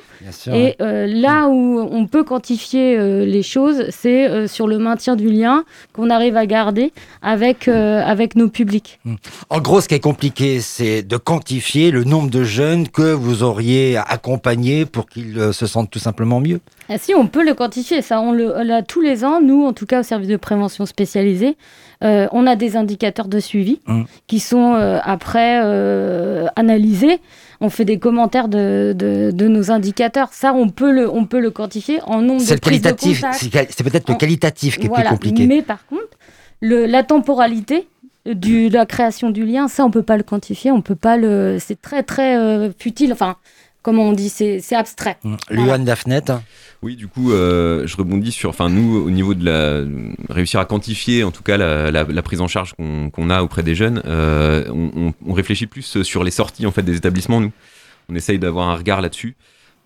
et 0.52 0.74
euh, 0.80 1.06
là 1.06 1.48
où 1.48 1.78
on 1.80 2.06
peut 2.06 2.24
quantifier 2.24 2.98
les 3.24 3.42
choses, 3.42 3.84
c'est 3.90 4.46
sur 4.48 4.66
le 4.66 4.78
maintien 4.78 5.16
du 5.16 5.28
lien 5.30 5.64
qu'on 5.92 6.10
arrive 6.10 6.36
à 6.36 6.46
garder 6.46 6.92
avec, 7.22 7.68
avec 7.68 8.34
nos 8.34 8.48
publics. 8.48 8.98
Hmm. 9.04 9.14
En 9.50 9.60
gros, 9.60 9.80
ce 9.80 9.88
qui 9.88 9.94
est 9.94 10.00
compliqué, 10.00 10.60
c'est 10.60 11.02
de 11.02 11.16
quantifier 11.16 11.90
le 11.90 12.04
nombre 12.04 12.30
de 12.30 12.42
jeunes 12.42 12.88
que 12.88 13.12
vous 13.12 13.42
auriez 13.42 13.96
accompagnés 13.96 14.86
pour 14.86 15.08
qu'ils 15.08 15.52
se 15.52 15.66
sentent 15.66 15.90
tout 15.90 15.98
simplement 15.98 16.40
mieux. 16.40 16.60
Ah, 16.88 16.96
si, 16.98 17.14
on 17.14 17.26
peut 17.26 17.44
le 17.44 17.54
quantifier. 17.54 18.02
Ça, 18.02 18.20
on 18.20 18.32
le, 18.32 18.80
tous 18.86 19.00
les 19.00 19.24
ans, 19.24 19.40
nous, 19.40 19.64
en 19.64 19.72
tout 19.72 19.86
cas 19.86 20.00
au 20.00 20.02
service 20.02 20.28
de 20.28 20.36
prévention 20.36 20.86
spécialisé, 20.86 21.56
euh, 22.04 22.28
on 22.30 22.46
a 22.46 22.54
des 22.54 22.76
indicateurs 22.76 23.26
de 23.26 23.40
suivi 23.40 23.80
mmh. 23.86 24.02
qui 24.28 24.38
sont 24.38 24.74
euh, 24.74 25.00
après 25.02 25.60
euh, 25.64 26.46
analysés. 26.54 27.20
On 27.60 27.70
fait 27.70 27.84
des 27.84 27.98
commentaires 27.98 28.46
de, 28.46 28.94
de, 28.96 29.48
nos 29.48 29.72
indicateurs. 29.72 30.28
Ça, 30.32 30.52
on 30.54 30.68
peut 30.68 30.92
le, 30.92 31.10
on 31.10 31.24
peut 31.26 31.40
le 31.40 31.50
quantifier 31.50 32.00
en 32.02 32.22
nombre 32.22 32.46
de 32.46 32.54
qualitatif, 32.54 33.24
C'est 33.32 33.82
peut-être 33.82 34.08
le 34.08 34.14
qualitatif 34.14 34.78
qui 34.78 34.86
est 34.86 34.90
plus 34.90 35.02
compliqué. 35.02 35.46
Mais 35.48 35.62
par 35.62 35.84
contre, 35.86 36.06
le, 36.60 36.86
la 36.86 37.02
temporalité 37.02 37.88
de 38.26 38.72
la 38.72 38.86
création 38.86 39.30
du 39.30 39.44
lien, 39.44 39.66
ça, 39.66 39.84
on 39.84 39.90
peut 39.90 40.02
pas 40.02 40.16
le 40.16 40.22
quantifier. 40.22 40.70
On 40.70 40.82
peut 40.82 40.94
pas 40.94 41.16
le. 41.16 41.56
C'est 41.58 41.82
très 41.82 42.04
très 42.04 42.70
futile. 42.78 43.12
Enfin, 43.12 43.36
comment 43.88 44.04
on 44.04 44.12
dit, 44.12 44.28
c'est 44.28 44.74
abstrait. 44.74 45.16
Mmh. 45.24 45.36
Luan 45.48 45.82
Daphnet 45.82 46.20
oui, 46.82 46.94
du 46.94 47.08
coup, 47.08 47.32
euh, 47.32 47.86
je 47.86 47.96
rebondis 47.96 48.30
sur, 48.30 48.50
enfin, 48.50 48.68
nous, 48.68 48.98
au 48.98 49.10
niveau 49.10 49.34
de 49.34 49.44
la 49.44 49.82
réussir 50.28 50.60
à 50.60 50.66
quantifier, 50.66 51.24
en 51.24 51.30
tout 51.30 51.42
cas, 51.42 51.56
la, 51.56 52.22
prise 52.22 52.42
en 52.42 52.48
charge 52.48 52.74
qu'on 52.76 53.30
a 53.30 53.42
auprès 53.42 53.62
des 53.62 53.74
jeunes, 53.74 54.02
euh, 54.04 54.64
on, 55.26 55.32
réfléchit 55.32 55.66
plus 55.66 56.02
sur 56.02 56.22
les 56.22 56.30
sorties 56.30 56.66
en 56.66 56.70
fait 56.70 56.82
des 56.82 56.96
établissements. 56.96 57.40
Nous, 57.40 57.50
on 58.10 58.14
essaye 58.14 58.38
d'avoir 58.38 58.68
un 58.68 58.76
regard 58.76 59.00
là-dessus. 59.00 59.36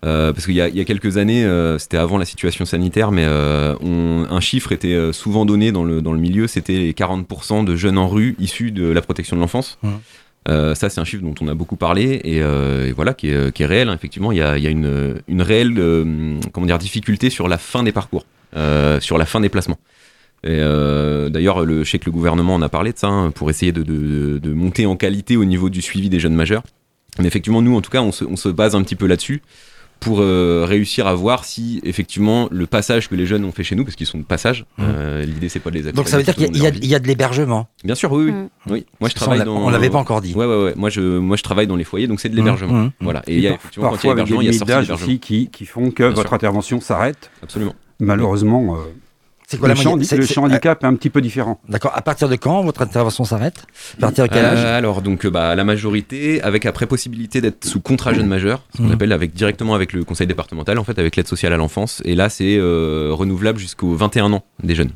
Euh, 0.05 0.33
parce 0.33 0.45
qu'il 0.45 0.55
y, 0.55 0.61
a 0.61 0.85
quelques 0.85 1.15
années, 1.17 1.47
c'était 1.79 1.97
avant 1.97 2.17
la 2.17 2.25
situation 2.25 2.65
sanitaire, 2.65 3.11
mais 3.11 3.23
un 3.23 4.39
chiffre 4.41 4.73
était 4.73 5.13
souvent 5.13 5.45
donné 5.45 5.71
dans 5.71 5.85
le, 5.85 6.01
dans 6.01 6.13
le 6.13 6.19
milieu, 6.19 6.45
c'était 6.45 6.77
les 6.77 6.91
40% 6.91 7.63
de 7.63 7.75
jeunes 7.75 7.97
en 7.97 8.09
rue 8.09 8.35
issus 8.37 8.71
de 8.71 8.85
la 8.85 9.01
protection 9.01 9.37
de 9.37 9.41
l'enfance. 9.41 9.79
Mmh. 9.81 9.89
Euh, 10.49 10.75
ça, 10.75 10.89
c'est 10.89 10.99
un 10.99 11.05
chiffre 11.05 11.23
dont 11.23 11.35
on 11.41 11.47
a 11.47 11.53
beaucoup 11.53 11.75
parlé 11.75 12.19
et, 12.23 12.41
euh, 12.41 12.91
voilà, 12.95 13.13
qui 13.13 13.29
est, 13.29 13.51
qui 13.53 13.63
est, 13.63 13.65
réel. 13.65 13.89
Hein. 13.89 13.95
Effectivement, 13.95 14.31
il 14.31 14.39
y 14.39 14.41
a, 14.41 14.57
y 14.57 14.67
a 14.67 14.69
une, 14.69 15.21
une, 15.27 15.41
réelle 15.41 15.73
euh, 15.77 16.39
comment 16.51 16.65
dire, 16.65 16.77
difficulté 16.77 17.29
sur 17.29 17.47
la 17.47 17.57
fin 17.57 17.83
des 17.83 17.91
parcours, 17.91 18.25
sur 18.99 19.17
la 19.17 19.25
fin 19.25 19.39
des 19.39 19.49
placements. 19.49 19.79
D'ailleurs, 20.43 21.65
je 21.65 21.83
sais 21.85 21.99
que 21.99 22.05
le 22.05 22.11
gouvernement 22.11 22.55
en 22.55 22.61
a 22.61 22.69
parlé 22.69 22.91
de 22.91 22.97
ça 22.97 23.07
hein, 23.07 23.31
pour 23.31 23.49
essayer 23.49 23.71
de, 23.71 23.83
de, 23.83 24.39
de, 24.39 24.53
monter 24.53 24.85
en 24.85 24.97
qualité 24.97 25.37
au 25.37 25.45
niveau 25.45 25.69
du 25.69 25.81
suivi 25.81 26.09
des 26.09 26.19
jeunes 26.19 26.35
majeurs. 26.35 26.63
Mais 27.19 27.27
effectivement, 27.27 27.61
nous, 27.61 27.75
en 27.75 27.81
tout 27.81 27.91
cas, 27.91 28.01
on 28.01 28.11
se, 28.11 28.25
on 28.25 28.35
se 28.35 28.49
base 28.49 28.75
un 28.75 28.83
petit 28.83 28.95
peu 28.95 29.07
là-dessus 29.07 29.41
pour 30.03 30.19
euh, 30.19 30.65
réussir 30.67 31.07
à 31.07 31.13
voir 31.15 31.45
si 31.45 31.79
effectivement 31.83 32.47
le 32.51 32.67
passage 32.67 33.09
que 33.09 33.15
les 33.15 33.25
jeunes 33.25 33.45
ont 33.45 33.51
fait 33.51 33.63
chez 33.63 33.75
nous, 33.75 33.83
parce 33.83 33.95
qu'ils 33.95 34.07
sont 34.07 34.17
de 34.17 34.23
passage, 34.23 34.65
mmh. 34.77 34.83
euh, 34.83 35.25
l'idée 35.25 35.49
c'est 35.49 35.59
pas 35.59 35.69
de 35.69 35.75
les 35.75 35.87
accompagner. 35.87 35.95
Donc 35.95 36.09
ça 36.09 36.17
veut 36.17 36.23
dire 36.23 36.35
qu'il 36.35 36.55
y, 36.55 36.87
y, 36.87 36.95
a 36.95 36.99
de 36.99 37.07
l'hébergement. 37.07 37.67
Bien 37.83 37.95
sûr, 37.95 38.11
oui, 38.11 38.25
oui. 38.25 38.31
Mmh. 38.31 38.49
oui. 38.71 38.85
Moi 38.99 39.09
je 39.09 39.15
travaille 39.15 39.41
on 39.41 39.45
dans. 39.45 39.65
On 39.65 39.69
l'avait 39.69 39.89
pas 39.89 39.97
encore 39.97 40.21
dit. 40.21 40.33
Ouais, 40.33 40.45
ouais, 40.45 40.63
ouais. 40.63 40.73
Moi 40.75 40.89
je, 40.89 41.01
moi 41.01 41.37
je 41.37 41.43
travaille 41.43 41.67
dans 41.67 41.75
les 41.75 41.83
foyers, 41.83 42.07
donc 42.07 42.19
c'est 42.19 42.29
de 42.29 42.35
l'hébergement. 42.35 42.73
Mmh. 42.73 42.91
Voilà. 42.99 43.23
Et, 43.27 43.35
il 43.35 43.41
y 43.41 43.47
a 43.47 43.53
effectivement 43.53 43.89
quand 43.89 44.03
il 44.03 44.07
y 44.07 44.09
a 44.09 44.13
hébergement, 44.13 44.41
il 44.41 44.47
y 44.47 45.15
a. 45.15 45.17
Qui, 45.17 45.49
qui 45.49 45.65
font 45.65 45.91
que 45.91 46.03
votre 46.03 46.33
intervention 46.33 46.81
s'arrête. 46.81 47.31
Absolument. 47.41 47.75
Malheureusement. 47.99 48.75
Euh, 48.75 48.79
le, 49.61 49.75
champ, 49.75 49.95
le 49.95 50.25
champ 50.25 50.43
handicap 50.43 50.83
est 50.83 50.87
un 50.87 50.95
petit 50.95 51.09
peu 51.09 51.21
différent. 51.21 51.59
D'accord. 51.69 51.91
À 51.95 52.01
partir 52.01 52.29
de 52.29 52.35
quand 52.35 52.63
votre 52.63 52.81
intervention 52.81 53.23
s'arrête? 53.25 53.65
À 53.97 54.01
partir 54.01 54.27
de 54.27 54.33
quel 54.33 54.45
âge? 54.45 54.59
Euh, 54.59 54.77
Alors, 54.77 55.01
donc, 55.01 55.27
bah, 55.27 55.55
la 55.55 55.63
majorité, 55.63 56.41
avec 56.41 56.65
après 56.65 56.85
possibilité 56.85 57.41
d'être 57.41 57.65
sous 57.65 57.81
contrat 57.81 58.13
jeune 58.13 58.27
majeur, 58.27 58.63
ce 58.73 58.77
qu'on 58.77 58.89
mmh. 58.89 58.91
appelle 58.91 59.11
avec, 59.11 59.33
directement 59.33 59.75
avec 59.75 59.93
le 59.93 60.03
conseil 60.03 60.27
départemental, 60.27 60.77
en 60.79 60.83
fait, 60.83 60.97
avec 60.99 61.15
l'aide 61.15 61.27
sociale 61.27 61.53
à 61.53 61.57
l'enfance. 61.57 62.01
Et 62.05 62.15
là, 62.15 62.29
c'est 62.29 62.57
euh, 62.57 63.09
renouvelable 63.11 63.59
jusqu'aux 63.59 63.95
21 63.95 64.33
ans 64.33 64.43
des 64.63 64.75
jeunes. 64.75 64.91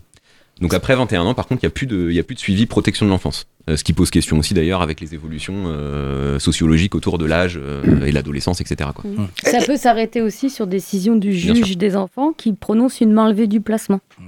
Donc 0.61 0.73
après 0.73 0.95
21 0.95 1.21
ans, 1.21 1.33
par 1.33 1.47
contre, 1.47 1.63
il 1.63 1.65
n'y 1.65 1.71
a, 1.71 1.71
plus 1.71 1.87
de, 1.87 2.19
a 2.19 2.23
plus 2.23 2.35
de 2.35 2.39
suivi 2.39 2.65
protection 2.65 3.05
de 3.05 3.11
l'enfance. 3.11 3.47
Euh, 3.69 3.75
ce 3.75 3.83
qui 3.83 3.93
pose 3.93 4.09
question 4.09 4.39
aussi 4.39 4.53
d'ailleurs 4.53 4.81
avec 4.81 5.01
les 5.01 5.13
évolutions 5.13 5.65
sociologiques 6.39 6.95
autour 6.95 7.17
de 7.17 7.25
l'âge 7.25 7.59
et 8.05 8.11
l'adolescence, 8.11 8.61
etc. 8.61 8.89
Quoi. 8.95 9.09
Mmh. 9.09 9.27
Ça 9.43 9.59
peut 9.65 9.77
s'arrêter 9.77 10.21
aussi 10.21 10.49
sur 10.49 10.67
décision 10.67 11.15
du 11.15 11.33
juge 11.33 11.77
des 11.77 11.95
enfants 11.95 12.33
qui 12.33 12.53
prononce 12.53 13.01
une 13.01 13.11
main 13.11 13.29
levée 13.29 13.47
du 13.47 13.61
placement. 13.61 13.99
Mmh. 14.19 14.23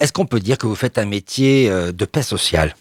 Est-ce 0.00 0.12
qu'on 0.12 0.26
peut 0.26 0.40
dire 0.40 0.58
que 0.58 0.66
vous 0.66 0.74
faites 0.74 0.98
un 0.98 1.04
métier 1.04 1.68
euh, 1.70 1.92
de 1.92 2.04
paix 2.04 2.22
sociale? 2.22 2.74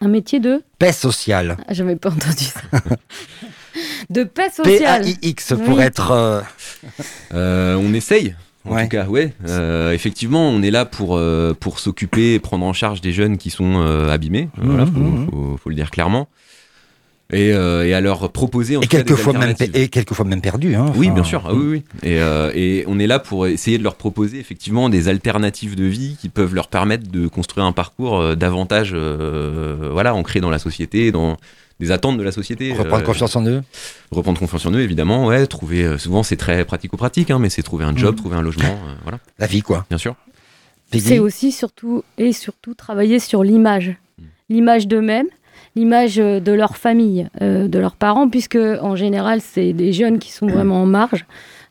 Un 0.00 0.08
métier 0.08 0.40
de? 0.40 0.62
Paix 0.78 0.92
sociale. 0.92 1.56
Ah, 1.66 1.74
J'avais 1.74 1.96
pas 1.96 2.10
entendu 2.10 2.44
ça. 2.44 2.60
de 4.10 4.24
paix 4.24 4.50
sociale. 4.50 5.02
P-A-I-X 5.02 5.54
pour 5.64 5.80
être. 5.80 6.10
Euh, 6.12 6.40
euh, 7.34 7.76
on 7.76 7.92
essaye. 7.94 8.34
En 8.70 8.82
tout 8.82 8.88
cas, 8.88 9.06
ouais. 9.06 9.32
effectivement, 9.92 10.48
on 10.48 10.62
est 10.62 10.70
là 10.70 10.84
pour, 10.84 11.20
pour 11.60 11.78
s'occuper 11.78 12.34
et 12.34 12.38
prendre 12.38 12.64
en 12.64 12.72
charge 12.72 13.00
des 13.00 13.12
jeunes 13.12 13.38
qui 13.38 13.50
sont 13.50 13.80
abîmés. 14.08 14.48
Il 14.62 14.68
voilà, 14.68 14.84
mmh, 14.84 14.90
mmh, 14.90 15.24
mmh. 15.24 15.58
faut, 15.58 15.68
le 15.70 15.74
dire 15.74 15.90
clairement. 15.90 16.28
Et, 17.30 17.52
euh, 17.52 17.86
et, 17.86 17.92
à 17.92 18.00
leur 18.00 18.32
proposer 18.32 18.78
en 18.78 18.80
et 18.80 18.86
quelquefois 18.86 19.34
même 19.34 19.54
et 19.74 19.88
quelquefois 19.88 20.24
même 20.24 20.40
perdu 20.40 20.74
hein, 20.74 20.86
oui 20.96 21.10
bien 21.10 21.24
sûr. 21.24 21.44
Ah, 21.46 21.52
oui 21.52 21.66
oui. 21.66 21.82
Et, 22.02 22.22
euh, 22.22 22.50
et, 22.54 22.84
on 22.86 22.98
est 22.98 23.06
là 23.06 23.18
pour 23.18 23.46
essayer 23.46 23.76
de 23.76 23.82
leur 23.82 23.96
proposer 23.96 24.38
effectivement 24.38 24.88
des 24.88 25.08
alternatives 25.08 25.76
de 25.76 25.84
vie 25.84 26.16
qui 26.18 26.30
peuvent 26.30 26.54
leur 26.54 26.68
permettre 26.68 27.10
de 27.10 27.28
construire 27.28 27.66
un 27.66 27.72
parcours 27.72 28.18
euh, 28.18 28.34
davantage 28.34 28.92
euh, 28.94 29.90
voilà 29.92 30.14
ancré 30.14 30.40
dans 30.40 30.48
la 30.48 30.58
société 30.58 31.12
dans 31.12 31.36
des 31.80 31.90
attentes 31.90 32.18
de 32.18 32.22
la 32.22 32.32
société 32.32 32.72
reprendre 32.72 33.04
confiance 33.04 33.36
en 33.36 33.46
eux 33.46 33.62
reprendre 34.10 34.38
confiance 34.38 34.66
en 34.66 34.72
eux 34.72 34.80
évidemment 34.80 35.26
ouais 35.26 35.46
trouver 35.46 35.98
souvent 35.98 36.22
c'est 36.22 36.36
très 36.36 36.64
pratico-pratique 36.64 37.30
hein, 37.30 37.38
mais 37.38 37.50
c'est 37.50 37.62
trouver 37.62 37.84
un 37.84 37.96
job 37.96 38.14
mmh. 38.14 38.18
trouver 38.18 38.36
un 38.36 38.42
logement 38.42 38.78
voilà 39.02 39.18
la 39.38 39.46
vie 39.46 39.62
quoi 39.62 39.86
bien 39.88 39.98
sûr 39.98 40.14
c'est 40.92 41.18
aussi 41.18 41.52
surtout 41.52 42.02
et 42.16 42.32
surtout 42.32 42.74
travailler 42.74 43.18
sur 43.18 43.44
l'image 43.44 43.90
mmh. 43.90 44.22
l'image 44.50 44.88
d'eux-mêmes 44.88 45.28
l'image 45.78 46.16
de 46.16 46.52
leur 46.52 46.76
famille, 46.76 47.28
euh, 47.40 47.68
de 47.68 47.78
leurs 47.78 47.94
parents, 47.94 48.28
puisque 48.28 48.58
en 48.58 48.96
général, 48.96 49.40
c'est 49.40 49.72
des 49.72 49.92
jeunes 49.92 50.18
qui 50.18 50.32
sont 50.32 50.46
vraiment 50.46 50.82
en 50.82 50.86
marge. 50.86 51.24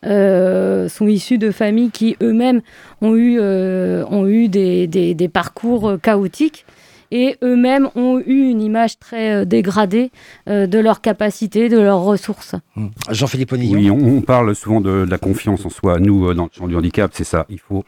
Euh, 0.06 0.88
sont 0.90 1.08
issus 1.08 1.40
de 1.40 1.50
familles 1.50 1.90
qui 1.90 2.16
eux-mêmes 2.22 2.62
ont 3.02 3.16
eu, 3.16 3.40
euh, 3.40 4.06
ont 4.12 4.28
eu 4.28 4.48
des, 4.48 4.86
des, 4.88 5.28
parcours 5.28 5.98
chaotiques 6.02 6.66
et 7.12 7.38
eux-mêmes 7.44 7.90
ont 7.96 8.20
eu 8.20 8.50
une 8.50 8.62
image 8.62 9.00
très 9.00 9.46
dégradée 9.46 10.12
de 10.48 10.80
leurs 10.80 11.02
capacités, 11.02 11.70
de 11.70 11.80
leurs 11.80 12.02
ressources. 12.02 12.56
Mmh. 12.76 12.88
Jean-Philippe 13.12 13.54
Onillon 13.54 13.96
Oui, 13.96 14.12
on, 14.18 14.22
parle 14.22 14.56
souvent 14.56 14.82
de, 14.82 15.06
de, 15.06 15.10
la 15.10 15.18
confiance 15.18 15.66
en 15.66 15.70
soi. 15.70 16.00
Nous, 16.00 16.34
dans 16.34 16.46
le 16.46 16.50
champ 16.52 16.68
du 16.68 16.76
handicap, 16.76 17.12
c'est 17.14 17.24
ça. 17.24 17.46
Il 17.50 17.60
faut, 17.60 17.86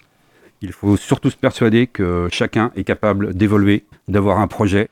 il 0.61 0.71
faut 0.71 0.97
surtout 0.97 1.29
se 1.29 1.37
persuader 1.37 1.87
que 1.87 2.27
chacun 2.31 2.71
est 2.75 2.83
capable 2.83 3.33
d'évoluer, 3.33 3.85
d'avoir 4.07 4.39
un 4.39 4.47
projet 4.47 4.89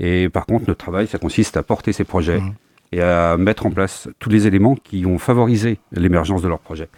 et 0.00 0.28
par 0.28 0.46
contre, 0.46 0.66
notre 0.68 0.78
travail, 0.78 1.06
ça 1.06 1.18
consiste 1.18 1.56
à 1.56 1.62
porter 1.62 1.92
ces 1.92 2.04
projets 2.04 2.40
mmh. 2.40 2.54
et 2.92 3.00
à 3.00 3.36
mettre 3.36 3.66
en 3.66 3.70
place 3.70 4.08
tous 4.18 4.30
les 4.30 4.46
éléments 4.46 4.76
qui 4.76 5.06
ont 5.06 5.18
favorisé 5.18 5.78
l'émergence 5.92 6.42
de 6.42 6.48
leurs 6.48 6.60
projets. 6.60 6.88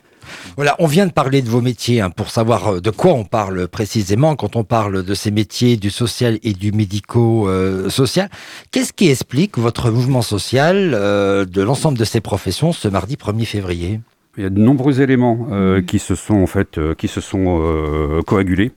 Voilà, 0.57 0.77
on 0.79 0.87
vient 0.87 1.07
de 1.07 1.13
parler 1.13 1.43
de 1.43 1.49
vos 1.49 1.61
métiers 1.61 2.01
hein, 2.01 2.11
pour 2.11 2.31
savoir 2.31 2.69
euh, 2.75 2.81
de 2.81 2.91
quoi 2.91 3.13
on 3.13 3.25
parle 3.25 3.69
précisément 3.69 4.37
quand 4.37 4.57
on 4.57 4.65
parle 4.65 5.03
de 5.03 5.15
ces 5.15 5.31
métiers 5.31 5.77
du 5.77 5.91
social 5.91 6.39
et 6.43 6.53
du 6.53 6.73
médico-social. 6.73 8.29
Qu'est-ce 8.71 8.93
qui 8.93 9.09
explique 9.09 9.59
votre 9.59 9.91
mouvement 9.91 10.23
social 10.23 10.93
euh, 10.95 11.45
de 11.45 11.63
l'ensemble 11.63 11.99
de 11.99 12.05
ces 12.05 12.21
professions 12.21 12.73
ce 12.73 12.89
mardi 12.89 13.17
1er 13.17 13.45
février? 13.45 14.01
Il 14.37 14.45
y 14.45 14.47
a 14.47 14.51
de 14.51 14.61
nombreux 14.61 15.01
éléments 15.01 15.49
euh, 15.51 15.81
mmh. 15.81 15.87
qui 15.87 15.99
se 15.99 16.15
sont 16.15 16.35
en 16.35 16.47
fait 16.47 16.79
qui 16.97 17.09
se 17.09 17.21
sont 17.21 18.23
coagulés 18.27 18.73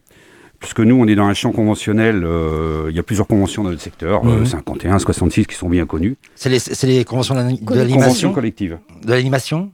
puisque 0.63 0.79
nous, 0.79 0.95
on 0.95 1.05
est 1.07 1.15
dans 1.15 1.25
un 1.25 1.33
champ 1.33 1.51
conventionnel, 1.51 2.23
euh, 2.23 2.87
il 2.89 2.95
y 2.95 2.99
a 2.99 3.03
plusieurs 3.03 3.27
conventions 3.27 3.63
dans 3.63 3.69
notre 3.69 3.81
secteur, 3.81 4.23
51, 4.45 4.97
66 4.97 5.41
mhm. 5.41 5.45
qui 5.45 5.55
sont 5.55 5.67
bien 5.67 5.85
connues. 5.85 6.15
C'est 6.35 6.49
les, 6.49 7.03
conventions 7.03 7.35
de 7.35 7.75
l'animation 7.75 8.31
collective. 8.31 8.79
De 9.03 9.11
l'animation? 9.11 9.71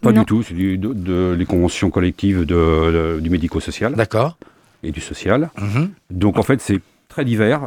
Pas 0.00 0.12
du 0.12 0.24
tout, 0.24 0.42
c'est 0.42 0.54
de, 0.54 1.34
les 1.38 1.44
conventions 1.44 1.90
collectives 1.90 2.44
du 2.44 3.30
médico-social. 3.30 3.94
D'accord. 3.94 4.36
Et 4.82 4.92
du 4.92 5.00
social. 5.00 5.50
Mhm. 5.60 5.90
Donc 6.10 6.38
en 6.38 6.42
fait, 6.42 6.60
c'est 6.60 6.80
très 7.08 7.24
divers 7.24 7.62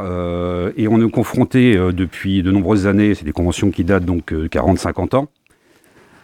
et 0.78 0.88
on 0.88 1.06
est 1.06 1.12
confronté 1.12 1.76
depuis 1.76 2.44
de 2.44 2.52
nombreuses 2.52 2.88
années, 2.88 3.16
c'est 3.16 3.26
des 3.26 3.32
conventions 3.32 3.72
qui 3.72 3.84
datent 3.84 4.06
donc 4.06 4.32
40-50 4.32 5.16
ans. 5.16 5.28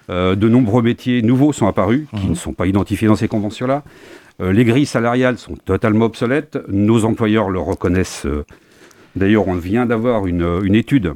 de 0.09 0.49
nombreux 0.49 0.83
métiers 0.83 1.21
nouveaux 1.21 1.53
sont 1.53 1.67
apparus, 1.67 2.07
qui 2.15 2.25
mhm. 2.25 2.29
ne 2.31 2.35
sont 2.35 2.53
pas 2.53 2.67
identifiés 2.67 3.07
dans 3.07 3.15
ces 3.15 3.27
conventions-là. 3.27 3.83
les 4.39 4.65
grilles 4.65 4.85
salariales 4.85 5.37
sont 5.37 5.55
totalement 5.55 6.05
obsolètes. 6.05 6.59
Nos 6.67 7.03
employeurs 7.03 7.49
le 7.49 7.59
reconnaissent. 7.59 8.27
D'ailleurs, 9.15 9.47
on 9.47 9.55
vient 9.55 9.85
d'avoir 9.85 10.27
une, 10.27 10.59
une 10.63 10.75
étude 10.75 11.15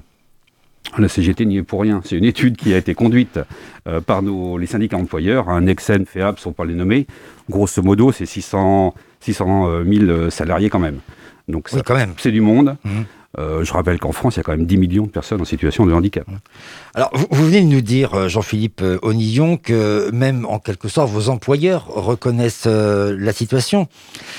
la 0.98 1.08
CGT 1.08 1.46
n'y 1.46 1.58
est 1.58 1.64
pour 1.64 1.82
rien. 1.82 2.02
C'est 2.04 2.18
une 2.18 2.26
étude 2.26 2.58
qui 2.58 2.74
a 2.74 2.78
été 2.78 2.94
conduite 2.96 3.40
euh, 3.88 4.02
par 4.02 4.22
nos, 4.22 4.58
les 4.58 4.66
syndicats 4.66 4.98
employeurs, 4.98 5.50
un 5.50 5.68
Exen, 5.68 6.06
FEAB, 6.06 6.40
sont 6.40 6.54
pas 6.54 6.66
les 6.66 6.74
nommer. 6.74 7.08
Grosso 7.50 7.82
modo, 7.82 8.12
c'est 8.12 8.26
600, 8.26 8.94
600 9.20 9.84
000 9.86 10.30
salariés 10.30 10.70
quand 10.70 10.80
même. 10.80 11.00
Donc 11.48 11.70
c'est 12.18 12.32
du 12.32 12.42
monde. 12.42 12.78
Mmh. 12.84 13.02
Euh, 13.38 13.64
je 13.64 13.72
rappelle 13.74 14.00
qu'en 14.00 14.12
France, 14.12 14.36
il 14.36 14.38
y 14.38 14.40
a 14.40 14.44
quand 14.44 14.54
même 14.54 14.66
10 14.66 14.78
millions 14.78 15.04
de 15.04 15.10
personnes 15.10 15.40
en 15.40 15.46
situation 15.46 15.86
de 15.86 15.94
handicap. 15.94 16.26
Alors, 16.96 17.12
vous, 17.14 17.46
venez 17.46 17.62
de 17.62 17.68
nous 17.68 17.82
dire, 17.82 18.16
euh, 18.16 18.28
Jean-Philippe 18.28 18.82
euh, 18.82 18.98
Onillon, 19.04 19.58
que 19.58 20.10
même 20.12 20.46
en 20.46 20.58
quelque 20.58 20.88
sorte, 20.88 21.12
vos 21.12 21.30
employeurs 21.30 21.86
reconnaissent 21.88 22.66
la 22.66 23.32
situation. 23.32 23.88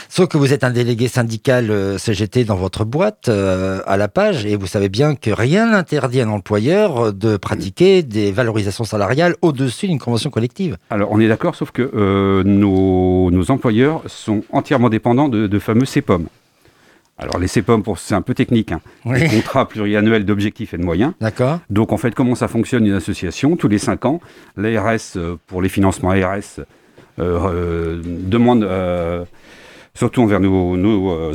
Sauf 0.09 0.29
que 0.29 0.37
vous 0.37 0.53
êtes 0.53 0.65
un 0.65 0.71
délégué 0.71 1.07
syndical 1.07 1.99
CGT 1.99 2.45
dans 2.45 2.57
votre 2.57 2.85
boîte, 2.85 3.29
à 3.29 3.97
la 3.97 4.09
page, 4.09 4.45
et 4.47 4.57
vous 4.57 4.67
savez 4.67 4.89
bien 4.89 5.15
que 5.15 5.31
rien 5.31 5.71
n'interdit 5.71 6.21
à 6.21 6.25
un 6.25 6.31
employeur 6.31 7.13
de 7.13 7.37
pratiquer 7.37 8.03
des 8.03 8.33
valorisations 8.33 8.85
salariales 8.85 9.37
au-dessus 9.43 9.87
d'une 9.87 9.99
convention 9.99 10.31
collective. 10.31 10.77
Alors, 10.91 11.11
on 11.13 11.21
est 11.21 11.29
d'accord, 11.29 11.55
sauf 11.55 11.71
que 11.71 12.43
nos, 12.45 13.51
employeurs 13.51 14.03
sont 14.07 14.43
entièrement 14.51 14.89
dépendants 14.89 15.29
de, 15.29 15.47
de 15.47 15.59
fameux 15.59 15.85
CEPOM. 15.85 16.27
Alors 17.21 17.39
les 17.39 17.49
CEPOM, 17.49 17.83
c'est 17.97 18.15
un 18.15 18.23
peu 18.23 18.33
technique, 18.33 18.73
hein. 18.73 18.81
les 19.05 19.29
contrats 19.29 19.69
pluriannuels 19.69 20.25
d'objectifs 20.25 20.73
et 20.73 20.79
de 20.79 20.85
moyens. 20.85 21.13
D'accord. 21.21 21.61
Donc 21.69 21.93
en 21.93 21.99
fait, 21.99 22.15
comment 22.15 22.35
ça 22.35 22.49
fonctionne 22.49 22.87
une 22.87 22.95
association? 22.95 23.57
Tous 23.57 23.69
les 23.69 23.79
cinq 23.79 24.07
ans, 24.07 24.21
l'ARS, 24.57 25.17
euh, 25.17 25.37
pour 25.47 25.61
les 25.61 25.69
financements 25.69 26.11
ARS, 26.11 26.61
euh, 26.61 26.65
euh, 27.19 28.01
demande, 28.05 28.67
surtout 29.95 30.23
envers 30.23 30.41
nos, 30.41 31.33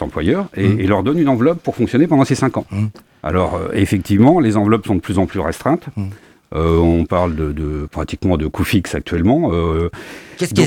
employeurs, 0.00 0.44
mmh. 0.56 0.60
et, 0.80 0.86
leur 0.86 1.02
donne 1.02 1.18
une 1.18 1.28
enveloppe 1.28 1.62
pour 1.62 1.76
fonctionner 1.76 2.06
pendant 2.06 2.24
ces 2.24 2.34
cinq 2.34 2.56
ans. 2.56 2.64
Mmh. 2.70 2.86
Alors 3.22 3.60
effectivement, 3.74 4.40
les 4.40 4.56
enveloppes 4.56 4.86
sont 4.86 4.96
de 4.96 5.00
plus 5.00 5.18
en 5.18 5.26
plus 5.26 5.40
restreintes. 5.40 5.86
Mmh. 5.96 6.06
Euh, 6.54 6.76
on 6.78 7.04
parle 7.06 7.34
de, 7.36 7.86
pratiquement 7.90 8.36
de 8.36 8.46
coûts 8.46 8.64
fixes 8.64 8.94
actuellement. 8.94 9.50
Euh, 9.52 9.90
qu'est-ce 10.36 10.52
qui, 10.54 10.62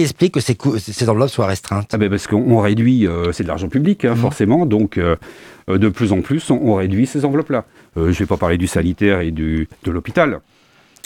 explique, 0.00 0.32
que 0.32 0.40
ces, 0.40 1.08
enveloppes 1.08 1.30
soient 1.30 1.46
restreintes 1.46 1.90
ah 1.92 1.98
ben 1.98 2.10
Parce 2.10 2.26
qu'on 2.26 2.60
réduit, 2.60 3.06
euh, 3.06 3.32
c'est 3.32 3.44
de 3.44 3.48
l'argent 3.48 3.68
public 3.68 4.04
hein, 4.04 4.14
mmh. 4.14 4.18
forcément, 4.18 4.66
donc 4.66 4.98
de 5.68 5.88
plus 5.88 6.12
en 6.12 6.20
plus 6.20 6.50
on, 6.50 6.74
réduit 6.74 7.06
ces 7.06 7.24
enveloppes-là. 7.24 7.64
je 7.96 8.02
ne 8.02 8.12
vais 8.12 8.26
pas 8.26 8.36
parler 8.36 8.58
du 8.58 8.66
sanitaire 8.66 9.20
et 9.20 9.30
du, 9.30 9.68
de 9.84 9.90
l'hôpital. 9.90 10.40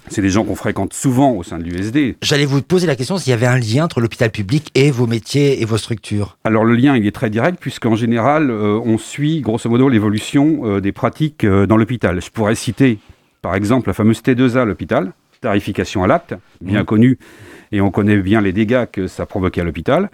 C'est 0.09 0.23
des 0.23 0.31
gens 0.31 0.45
qu'on 0.45 0.55
fréquente 0.55 0.95
souvent 0.95 1.33
au 1.33 1.43
sein 1.43 1.59
de 1.59 1.65
l'USD. 1.65 2.17
J'allais 2.23 2.47
vous 2.47 2.63
poser 2.63 2.87
la 2.87 2.97
question 2.97 3.19
s'il 3.19 3.31
y 3.31 3.35
avait 3.35 3.47
un 3.47 3.59
lien 3.59 3.85
entre 3.85 4.01
l'hôpital 4.01 4.31
public 4.31 4.71
et 4.75 4.91
vos 4.91 5.07
métiers 5.07 5.61
et 5.61 5.67
vos 5.67 5.77
structures. 5.77 6.39
Alors 6.45 6.65
le 6.65 6.75
lien, 6.75 6.97
il 6.97 7.07
est 7.07 7.15
très 7.15 7.29
direct 7.29 7.59
puisqu'en 7.61 7.97
général, 7.97 8.51
on 8.51 8.97
suit 8.97 9.43
grosso 9.43 9.69
modo 9.69 9.91
l'évolution 9.91 10.81
des 10.81 10.93
pratiques 10.93 11.45
dans 11.45 11.77
l'hôpital. 11.77 12.23
Je 12.23 12.31
pourrais 12.31 12.55
citer 12.55 12.99
par 13.43 13.55
exemple, 13.55 13.89
la 13.89 13.95
fameuse 13.95 14.21
T2A 14.21 14.59
à 14.59 14.65
l'hôpital, 14.65 15.13
tarification 15.41 16.05
à 16.05 16.07
l'acte, 16.07 16.35
bien 16.61 16.83
mmh. 16.83 16.87
connue, 16.87 17.19
et 17.73 17.81
on 17.81 17.91
connaît 17.91 18.17
bien 18.17 18.41
les 18.41 18.53
dégâts 18.53 18.87
que 18.91 19.07
ça 19.07 19.27
provoquait 19.27 19.61
à 19.61 19.65
l'hôpital. 19.65 20.11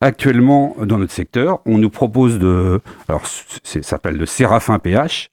Actuellement, 0.00 0.76
dans 0.82 0.98
notre 0.98 1.12
secteur, 1.12 1.60
on 1.66 1.78
nous 1.78 1.90
propose 1.90 2.38
de, 2.38 2.80
alors 3.08 3.26
ça 3.26 3.82
s'appelle 3.82 4.16
le 4.16 4.26
Séraphin 4.26 4.78
PH, 4.78 5.30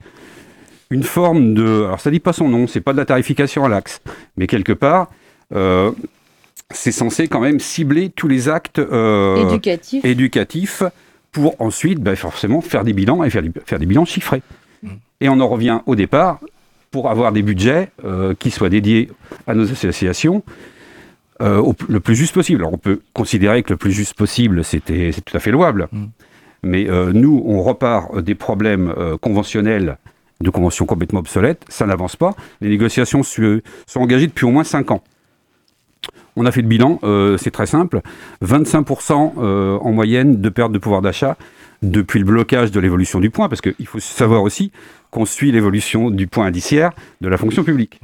une 0.90 1.04
forme 1.04 1.54
de, 1.54 1.86
alors 1.86 2.00
ça 2.00 2.12
dit 2.12 2.20
pas 2.20 2.34
son 2.34 2.50
nom, 2.50 2.68
c'est 2.68 2.82
pas 2.82 2.94
de 2.94 2.98
la 2.98 3.06
tarification 3.06 3.66
à 3.66 3.70
l'axe, 3.70 4.02
mais 4.38 4.46
quelque 4.48 4.74
part, 4.74 5.10
euh, 5.54 5.92
c'est 6.70 6.92
censé 6.92 7.28
quand 7.28 7.40
même 7.40 7.60
cibler 7.60 8.10
tous 8.10 8.28
les 8.28 8.50
actes 8.50 8.80
euh, 8.80 9.38
éducatifs. 10.04 10.84
pour 11.32 11.60
ensuite, 11.60 12.00
ben, 12.00 12.16
forcément, 12.16 12.62
faire 12.62 12.84
des 12.84 12.94
bilans 12.94 13.24
et 13.24 13.30
faire, 13.30 13.44
faire 13.66 13.80
des 13.80 13.86
bilans 13.86 14.06
chiffrés. 14.06 14.42
Mmh. 14.84 14.90
Et 15.22 15.30
on 15.30 15.40
en 15.40 15.48
revient 15.48 15.80
au 15.86 15.96
départ, 15.96 16.40
pour 16.92 17.10
avoir 17.10 17.32
des 17.32 17.42
budgets 17.42 17.90
euh, 18.04 18.36
qui 18.38 18.52
soient 18.52 18.70
dédiés 18.70 19.10
à 19.48 19.56
nos 19.56 19.72
associations 19.72 20.44
euh, 21.42 21.74
le 21.88 22.00
plus 22.00 22.16
juste 22.16 22.34
possible. 22.34 22.62
Alors 22.62 22.74
on 22.74 22.78
peut 22.78 23.00
considérer 23.14 23.64
que 23.64 23.74
le 23.74 23.78
plus 23.78 23.94
juste 23.94 24.14
possible, 24.14 24.64
c'était 24.64 25.12
c'est 25.12 25.22
tout 25.22 25.36
à 25.36 25.40
fait 25.40 25.52
louable. 25.52 25.88
Mm. 25.92 26.06
Mais 26.64 26.88
euh, 26.88 27.12
nous, 27.12 27.42
on 27.48 27.64
repart 27.64 28.20
des 28.20 28.36
problèmes 28.36 28.94
conventionnels, 29.20 29.98
de 30.42 30.50
conventions 30.52 30.86
complètement 30.86 31.22
obsolètes, 31.22 31.66
ça 31.70 31.88
n'avance 31.88 32.16
pas. 32.16 32.36
Les 32.60 32.70
négociations 32.70 33.24
sont 33.24 33.62
engagées 33.96 34.28
depuis 34.28 34.46
au 34.46 34.52
moins 34.52 34.64
5 34.64 34.92
ans. 34.92 35.02
On 36.36 36.46
a 36.46 36.52
fait 36.52 36.62
le 36.62 36.68
bilan, 36.68 37.00
c'est 37.38 37.52
très 37.52 37.66
simple. 37.66 38.02
25% 38.44 39.40
en 39.80 39.92
moyenne 39.92 40.40
de 40.40 40.50
perte 40.50 40.72
de 40.72 40.78
pouvoir 40.78 41.02
d'achat 41.02 41.36
depuis 41.82 42.20
le 42.20 42.26
blocage 42.26 42.72
de 42.72 42.80
l'évolution 42.80 43.20
du 43.20 43.32
point, 43.32 43.50
parce 43.50 43.62
qu'il 43.62 43.88
faut 43.88 44.00
savoir 44.00 44.44
aussi 44.44 44.72
qu'on 45.12 45.26
suit 45.26 45.52
l'évolution 45.52 46.10
du 46.10 46.28
point 46.28 46.48
indiciaire 46.48 46.92
de 47.22 47.28
la 47.28 47.38
fonction 47.38 47.64
publique. 47.64 48.00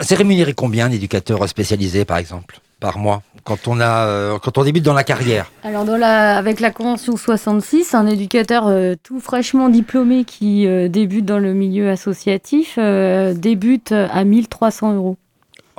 C'est 0.00 0.14
rémunéré 0.14 0.54
combien 0.54 0.86
un 0.86 0.90
éducateur 0.90 1.46
spécialisé, 1.48 2.04
par 2.04 2.16
exemple, 2.16 2.60
par 2.80 2.98
mois 2.98 3.22
quand 3.44 3.68
on, 3.68 3.80
a, 3.80 4.06
euh, 4.06 4.38
quand 4.38 4.58
on 4.58 4.64
débute 4.64 4.84
dans 4.84 4.94
la 4.94 5.04
carrière? 5.04 5.50
Alors, 5.64 5.84
dans 5.84 5.96
la, 5.96 6.36
avec 6.36 6.60
la 6.60 6.70
Convention 6.70 7.16
66, 7.16 7.94
un 7.94 8.06
éducateur 8.06 8.66
euh, 8.66 8.94
tout 9.02 9.20
fraîchement 9.20 9.68
diplômé 9.68 10.24
qui 10.24 10.66
euh, 10.66 10.88
débute 10.88 11.24
dans 11.24 11.38
le 11.38 11.52
milieu 11.52 11.90
associatif 11.90 12.78
débute 12.78 13.92
à 13.92 14.24
1300 14.24 14.94
euros 14.94 15.16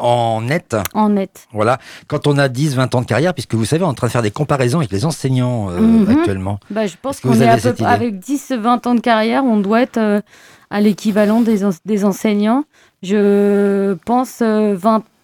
en 0.01 0.41
net. 0.41 0.75
En 0.93 1.09
net. 1.09 1.47
Voilà. 1.53 1.79
Quand 2.07 2.27
on 2.27 2.37
a 2.37 2.49
10, 2.49 2.75
20 2.75 2.95
ans 2.95 3.01
de 3.01 3.05
carrière, 3.05 3.33
puisque 3.33 3.53
vous 3.53 3.65
savez, 3.65 3.83
on 3.83 3.87
est 3.87 3.91
en 3.91 3.93
train 3.93 4.07
de 4.07 4.11
faire 4.11 4.21
des 4.21 4.31
comparaisons 4.31 4.79
avec 4.79 4.91
les 4.91 5.05
enseignants 5.05 5.69
euh, 5.69 5.79
mhm. 5.79 6.09
actuellement. 6.09 6.59
Bah, 6.69 6.87
je 6.87 6.95
pense 7.01 7.19
qu'on 7.19 7.39
est 7.39 7.47
à 7.47 7.57
peu, 7.57 7.73
avec 7.85 8.19
10, 8.19 8.53
20 8.59 8.87
ans 8.87 8.95
de 8.95 8.99
carrière, 8.99 9.43
on 9.45 9.57
doit 9.57 9.81
être 9.81 9.97
euh, 9.97 10.21
à 10.69 10.81
l'équivalent 10.81 11.41
des, 11.41 11.59
des, 11.85 12.05
enseignants. 12.05 12.63
Je 13.03 13.93
pense 14.05 14.41
20 14.41 14.45
euh, 14.45 14.77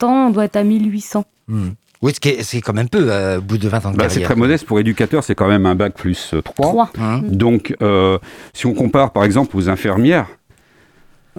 ans, 0.03 0.27
on 0.27 0.29
doit 0.29 0.45
être 0.45 0.55
à 0.55 0.63
1800. 0.63 1.25
Hmm. 1.47 1.69
Oui, 2.03 2.13
c'est 2.41 2.61
quand 2.61 2.73
même 2.73 2.89
peu 2.89 3.37
au 3.37 3.41
bout 3.41 3.57
de 3.57 3.67
20 3.67 3.77
ans 3.77 3.91
de 3.91 3.97
bah, 3.97 4.03
carrière. 4.03 4.11
C'est 4.11 4.21
très 4.21 4.35
modeste 4.35 4.67
pour 4.67 4.79
éducateur, 4.79 5.23
c'est 5.23 5.33
quand 5.33 5.47
même 5.47 5.65
un 5.65 5.73
bac 5.73 5.95
plus 5.95 6.35
3. 6.43 6.67
3. 6.67 6.91
Hein 6.99 7.21
Donc, 7.23 7.75
si 8.53 8.67
on 8.67 8.75
compare 8.75 9.11
par 9.11 9.23
exemple 9.23 9.57
aux 9.57 9.67
infirmières, 9.67 10.27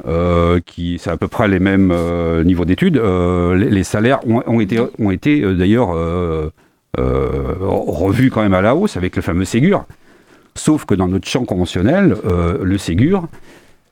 euh, 0.06 0.60
qui 0.64 0.98
c'est 0.98 1.10
à 1.10 1.16
peu 1.16 1.28
près 1.28 1.48
les 1.48 1.58
mêmes 1.58 1.90
euh, 1.92 2.44
niveaux 2.44 2.64
d'études. 2.64 2.96
Euh, 2.96 3.54
les, 3.54 3.84
salaires 3.84 4.20
ont, 4.26 4.60
été, 4.60 4.78
ont 4.98 5.10
été 5.10 5.40
d'ailleurs 5.54 5.88
revus 6.96 8.30
quand 8.30 8.42
même 8.42 8.54
à 8.54 8.60
la 8.60 8.74
hausse 8.74 8.96
avec 8.96 9.16
le 9.16 9.22
fameux 9.22 9.44
Ségur. 9.44 9.86
Sauf 10.54 10.84
que 10.84 10.94
dans 10.94 11.08
notre 11.08 11.28
champ 11.28 11.44
conventionnel, 11.44 12.16
le 12.62 12.78
Ségur, 12.78 13.28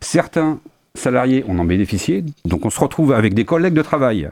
certains 0.00 0.58
salariés 0.94 1.44
en 1.48 1.58
ont 1.58 1.64
bénéficié, 1.64 2.24
donc 2.44 2.64
on 2.64 2.70
se 2.70 2.80
retrouve 2.80 3.12
avec 3.12 3.34
des 3.34 3.44
collègues 3.44 3.74
de 3.74 3.82
travail 3.82 4.30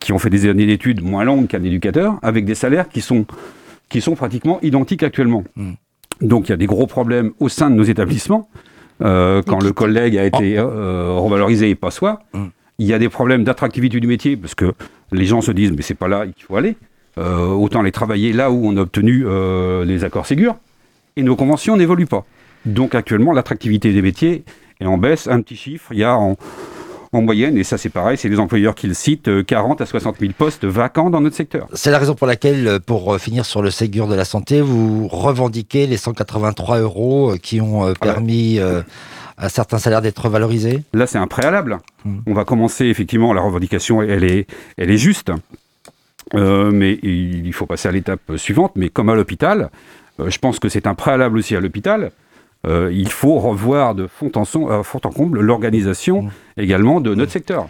qui 0.00 0.12
ont 0.12 0.18
fait 0.18 0.30
des 0.30 0.48
années 0.48 0.66
d'études 0.66 1.02
moins 1.02 1.24
longues 1.24 1.46
qu'un 1.46 1.62
éducateur, 1.62 2.18
avec 2.22 2.44
des 2.44 2.54
salaires 2.54 2.88
qui 2.88 3.00
sont, 3.00 3.24
qui 3.88 4.00
sont 4.00 4.16
pratiquement 4.16 4.58
identiques 4.60 5.02
actuellement. 5.02 5.44
Hmm. 5.56 5.72
Donc 6.20 6.48
il 6.48 6.50
y 6.50 6.52
a 6.52 6.56
des 6.56 6.66
gros 6.66 6.86
problèmes 6.86 7.32
au 7.38 7.48
sein 7.48 7.70
de 7.70 7.76
nos 7.76 7.84
établissements. 7.84 8.48
Euh, 9.00 9.42
quand 9.46 9.62
le 9.62 9.72
collègue 9.72 10.16
a 10.16 10.24
été 10.24 10.58
euh, 10.58 11.12
revalorisé 11.12 11.70
et 11.70 11.74
pas 11.74 11.90
soi. 11.90 12.20
Mm. 12.32 12.46
Il 12.80 12.86
y 12.86 12.92
a 12.92 12.98
des 12.98 13.08
problèmes 13.08 13.44
d'attractivité 13.44 14.00
du 14.00 14.06
métier 14.06 14.36
parce 14.36 14.54
que 14.54 14.72
les 15.12 15.24
gens 15.24 15.40
se 15.40 15.50
disent 15.50 15.72
mais 15.72 15.82
c'est 15.82 15.94
pas 15.94 16.08
là 16.08 16.26
qu'il 16.26 16.44
faut 16.44 16.56
aller. 16.56 16.76
Euh, 17.16 17.46
autant 17.48 17.82
les 17.82 17.90
travailler 17.90 18.32
là 18.32 18.50
où 18.50 18.66
on 18.66 18.76
a 18.76 18.80
obtenu 18.80 19.24
les 19.84 20.04
accords 20.04 20.26
Ségur 20.26 20.56
et 21.16 21.22
nos 21.22 21.36
conventions 21.36 21.76
n'évoluent 21.76 22.06
pas. 22.06 22.24
Donc 22.64 22.94
actuellement 22.94 23.32
l'attractivité 23.32 23.92
des 23.92 24.02
métiers 24.02 24.44
est 24.80 24.86
en 24.86 24.98
baisse. 24.98 25.26
Un 25.26 25.42
petit 25.42 25.56
chiffre, 25.56 25.92
il 25.92 25.98
y 25.98 26.04
a 26.04 26.16
en, 26.16 26.36
en 27.12 27.22
moyenne, 27.22 27.56
et 27.56 27.64
ça 27.64 27.78
c'est 27.78 27.88
pareil, 27.88 28.16
c'est 28.16 28.28
les 28.28 28.38
employeurs 28.38 28.74
qui 28.74 28.86
le 28.86 28.94
citent, 28.94 29.44
40 29.46 29.80
à 29.80 29.86
60 29.86 30.16
000 30.20 30.32
postes 30.36 30.64
vacants 30.64 31.10
dans 31.10 31.20
notre 31.20 31.36
secteur. 31.36 31.68
C'est 31.72 31.90
la 31.90 31.98
raison 31.98 32.14
pour 32.14 32.26
laquelle, 32.26 32.80
pour 32.84 33.18
finir 33.18 33.46
sur 33.46 33.62
le 33.62 33.70
Ségur 33.70 34.08
de 34.08 34.14
la 34.14 34.24
santé, 34.24 34.60
vous 34.60 35.08
revendiquez 35.08 35.86
les 35.86 35.96
183 35.96 36.80
euros 36.80 37.34
qui 37.42 37.60
ont 37.60 37.84
euh, 37.84 37.92
ah 37.92 37.98
bah. 38.00 38.12
permis 38.12 38.58
euh, 38.58 38.82
à 39.36 39.48
certains 39.48 39.78
salaires 39.78 40.02
d'être 40.02 40.28
valorisés 40.28 40.82
Là 40.92 41.06
c'est 41.06 41.18
un 41.18 41.26
préalable. 41.26 41.78
Hmm. 42.04 42.18
On 42.26 42.34
va 42.34 42.44
commencer 42.44 42.86
effectivement, 42.86 43.32
la 43.32 43.42
revendication 43.42 44.02
elle 44.02 44.24
est, 44.24 44.46
elle 44.76 44.90
est 44.90 44.98
juste, 44.98 45.32
euh, 46.34 46.70
mais 46.72 46.98
il 47.02 47.52
faut 47.52 47.66
passer 47.66 47.88
à 47.88 47.92
l'étape 47.92 48.36
suivante, 48.36 48.72
mais 48.76 48.88
comme 48.88 49.08
à 49.08 49.14
l'hôpital, 49.14 49.70
je 50.18 50.38
pense 50.38 50.58
que 50.58 50.68
c'est 50.68 50.86
un 50.86 50.94
préalable 50.94 51.38
aussi 51.38 51.56
à 51.56 51.60
l'hôpital. 51.60 52.10
Euh, 52.66 52.90
il 52.92 53.08
faut 53.08 53.38
revoir 53.38 53.94
de 53.94 54.08
fond 54.08 54.32
en, 54.34 54.44
son, 54.44 54.68
euh, 54.68 54.82
fond 54.82 55.00
en 55.04 55.10
comble 55.10 55.40
l'organisation 55.40 56.22
mmh. 56.22 56.30
également 56.56 57.00
de 57.00 57.14
notre 57.14 57.30
secteur. 57.30 57.68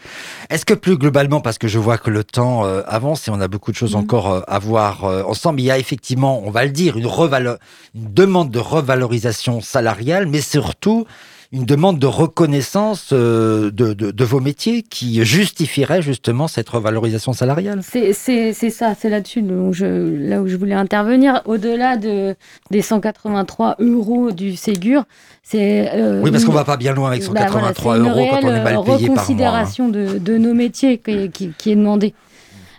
Est-ce 0.48 0.64
que 0.64 0.72
plus 0.72 0.96
globalement, 0.96 1.42
parce 1.42 1.58
que 1.58 1.68
je 1.68 1.78
vois 1.78 1.98
que 1.98 2.08
le 2.10 2.24
temps 2.24 2.64
euh, 2.64 2.80
avance 2.86 3.28
et 3.28 3.30
on 3.30 3.40
a 3.40 3.48
beaucoup 3.48 3.70
de 3.70 3.76
choses 3.76 3.94
mmh. 3.94 3.98
encore 3.98 4.44
à 4.48 4.58
voir 4.58 5.04
ensemble, 5.28 5.60
il 5.60 5.64
y 5.64 5.70
a 5.70 5.78
effectivement, 5.78 6.42
on 6.42 6.50
va 6.50 6.64
le 6.64 6.70
dire, 6.70 6.96
une, 6.96 7.06
une 7.06 7.58
demande 7.94 8.50
de 8.50 8.58
revalorisation 8.58 9.60
salariale, 9.60 10.26
mais 10.26 10.40
surtout 10.40 11.06
une 11.50 11.64
demande 11.64 11.98
de 11.98 12.06
reconnaissance 12.06 13.10
euh, 13.12 13.70
de, 13.70 13.94
de, 13.94 14.24
vos 14.24 14.40
métiers 14.40 14.82
qui 14.82 15.24
justifierait 15.24 16.02
justement 16.02 16.46
cette 16.46 16.68
revalorisation 16.68 17.32
salariale. 17.32 17.80
C'est 17.82 18.12
ça, 18.12 18.94
c'est 18.94 19.08
là-dessus 19.08 19.40
là 19.40 20.42
où 20.42 20.46
je 20.46 20.56
voulais 20.56 20.74
intervenir. 20.74 21.40
Au-delà 21.46 21.96
de, 21.96 22.36
des 22.70 22.82
183 22.82 23.76
euros 23.78 24.30
du 24.30 24.56
Ségur, 24.56 25.04
c'est... 25.42 25.90
Euh, 25.94 26.20
oui, 26.22 26.30
parce 26.30 26.44
qu'on 26.44 26.52
va 26.52 26.64
pas 26.64 26.76
bien 26.76 26.92
loin 26.92 27.08
avec 27.08 27.22
183 27.22 27.98
bah, 27.98 28.04
euros 28.04 28.26
quand 28.30 28.40
on 28.42 28.54
est 28.54 28.62
mal 28.62 28.64
payé 28.64 28.74
par 28.74 28.84
mois. 28.84 28.94
Hein. 28.94 28.98
reconsidération 29.08 29.88
de, 29.88 30.18
de 30.18 30.36
nos 30.36 30.52
métiers 30.52 30.98
qui, 30.98 31.30
qui, 31.30 31.52
qui 31.56 31.72
est 31.72 31.76
demandée. 31.76 32.12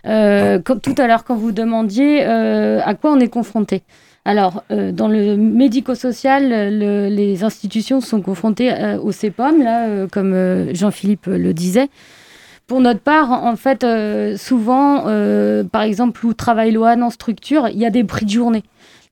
Euh, 0.06 0.60
comme 0.60 0.80
tout 0.80 0.94
à 0.98 1.06
l'heure, 1.06 1.24
quand 1.24 1.36
vous 1.36 1.52
demandiez 1.52 2.24
euh, 2.24 2.80
à 2.84 2.94
quoi 2.94 3.12
on 3.12 3.20
est 3.20 3.28
confronté? 3.28 3.82
Alors, 4.24 4.64
euh, 4.70 4.92
dans 4.92 5.08
le 5.08 5.36
médico-social, 5.36 6.50
les 7.08 7.42
institutions 7.42 8.00
sont 8.00 8.20
confrontées 8.20 8.72
euh, 8.72 8.98
au 8.98 9.12
CEPOM, 9.12 9.62
là, 9.62 9.86
euh, 9.86 10.08
comme 10.08 10.74
Jean-Philippe 10.74 11.26
le 11.26 11.54
disait. 11.54 11.88
Pour 12.66 12.80
notre 12.80 13.00
part, 13.00 13.32
en 13.32 13.56
fait, 13.56 13.84
souvent, 14.38 15.02
par 15.72 15.82
exemple, 15.82 16.24
où 16.24 16.34
travaille 16.34 16.70
l'OAN 16.70 17.02
en 17.02 17.10
structure, 17.10 17.66
il 17.66 17.78
y 17.78 17.84
a 17.84 17.90
des 17.90 18.04
prix 18.04 18.26
de 18.26 18.30
journée. 18.30 18.62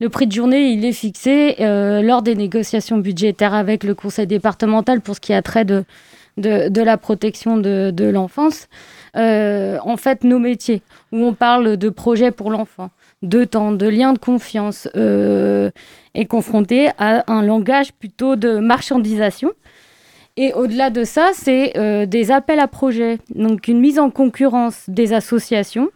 Le 0.00 0.08
prix 0.08 0.28
de 0.28 0.32
journée, 0.32 0.70
il 0.70 0.84
est 0.84 0.92
fixé 0.92 1.56
lors 1.58 2.22
des 2.22 2.36
négociations 2.36 2.98
budgétaires 2.98 3.54
avec 3.54 3.82
le 3.82 3.96
conseil 3.96 4.28
départemental 4.28 5.00
pour 5.00 5.16
ce 5.16 5.20
qui 5.20 5.32
a 5.32 5.42
trait 5.42 5.64
de, 5.64 5.82
de, 6.36 6.82
la 6.82 6.96
protection 6.98 7.56
de, 7.56 7.90
de 7.92 8.04
l'enfance. 8.04 8.68
en 9.16 9.96
fait, 9.96 10.22
nos 10.22 10.38
métiers, 10.38 10.80
où 11.10 11.24
on 11.24 11.34
parle 11.34 11.76
de 11.76 11.88
projets 11.88 12.30
pour 12.30 12.52
l'enfant, 12.52 12.90
de 13.22 13.44
temps, 13.44 13.72
de 13.72 13.86
lien 13.86 14.12
de 14.12 14.18
confiance, 14.18 14.88
euh, 14.96 15.70
est 16.14 16.26
confronté 16.26 16.88
à 16.98 17.30
un 17.30 17.42
langage 17.42 17.92
plutôt 17.92 18.36
de 18.36 18.58
marchandisation. 18.58 19.52
Et 20.36 20.52
au-delà 20.52 20.90
de 20.90 21.02
ça, 21.02 21.30
c'est 21.34 21.76
euh, 21.76 22.06
des 22.06 22.30
appels 22.30 22.60
à 22.60 22.68
projets, 22.68 23.18
donc 23.34 23.66
une 23.66 23.80
mise 23.80 23.98
en 23.98 24.10
concurrence 24.10 24.84
des 24.88 25.12
associations 25.12 25.90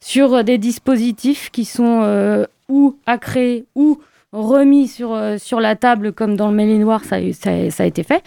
sur 0.00 0.44
des 0.44 0.58
dispositifs 0.58 1.50
qui 1.50 1.64
sont 1.64 2.02
euh, 2.02 2.44
ou 2.68 2.96
à 3.06 3.18
créer 3.18 3.64
ou 3.74 3.98
remis 4.30 4.86
sur, 4.86 5.18
sur 5.38 5.58
la 5.58 5.74
table, 5.74 6.12
comme 6.12 6.36
dans 6.36 6.48
le 6.50 6.54
Mail 6.54 6.78
Noir, 6.78 7.02
ça, 7.04 7.16
ça 7.32 7.82
a 7.82 7.86
été 7.86 8.02
fait 8.02 8.22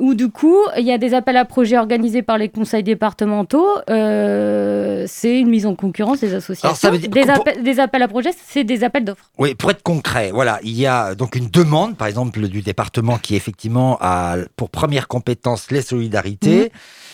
où 0.00 0.14
du 0.14 0.28
coup, 0.28 0.58
il 0.76 0.84
y 0.84 0.92
a 0.92 0.98
des 0.98 1.14
appels 1.14 1.36
à 1.36 1.44
projets 1.44 1.78
organisés 1.78 2.22
par 2.22 2.36
les 2.36 2.48
conseils 2.48 2.82
départementaux. 2.82 3.68
Euh, 3.90 5.04
c'est 5.06 5.38
une 5.38 5.48
mise 5.48 5.66
en 5.66 5.76
concurrence 5.76 6.20
des 6.20 6.34
associations. 6.34 6.90
des, 6.90 7.78
appels, 7.80 8.02
à 8.02 8.08
projets, 8.08 8.32
c'est 8.44 8.64
des 8.64 8.82
appels 8.82 9.04
d'offres. 9.04 9.30
Oui, 9.38 9.54
pour 9.54 9.70
être 9.70 9.82
concret, 9.82 10.32
voilà, 10.32 10.58
il 10.64 10.72
y 10.72 10.86
a 10.86 11.14
donc 11.14 11.36
une 11.36 11.48
demande, 11.48 11.96
par 11.96 12.08
exemple, 12.08 12.48
du 12.48 12.62
département 12.62 13.18
qui 13.18 13.36
effectivement 13.36 13.96
a 14.00 14.36
pour 14.56 14.70
première 14.70 15.06
compétence 15.06 15.70
les 15.70 15.82
solidarités. 15.82 16.64
Mhm. 16.64 16.68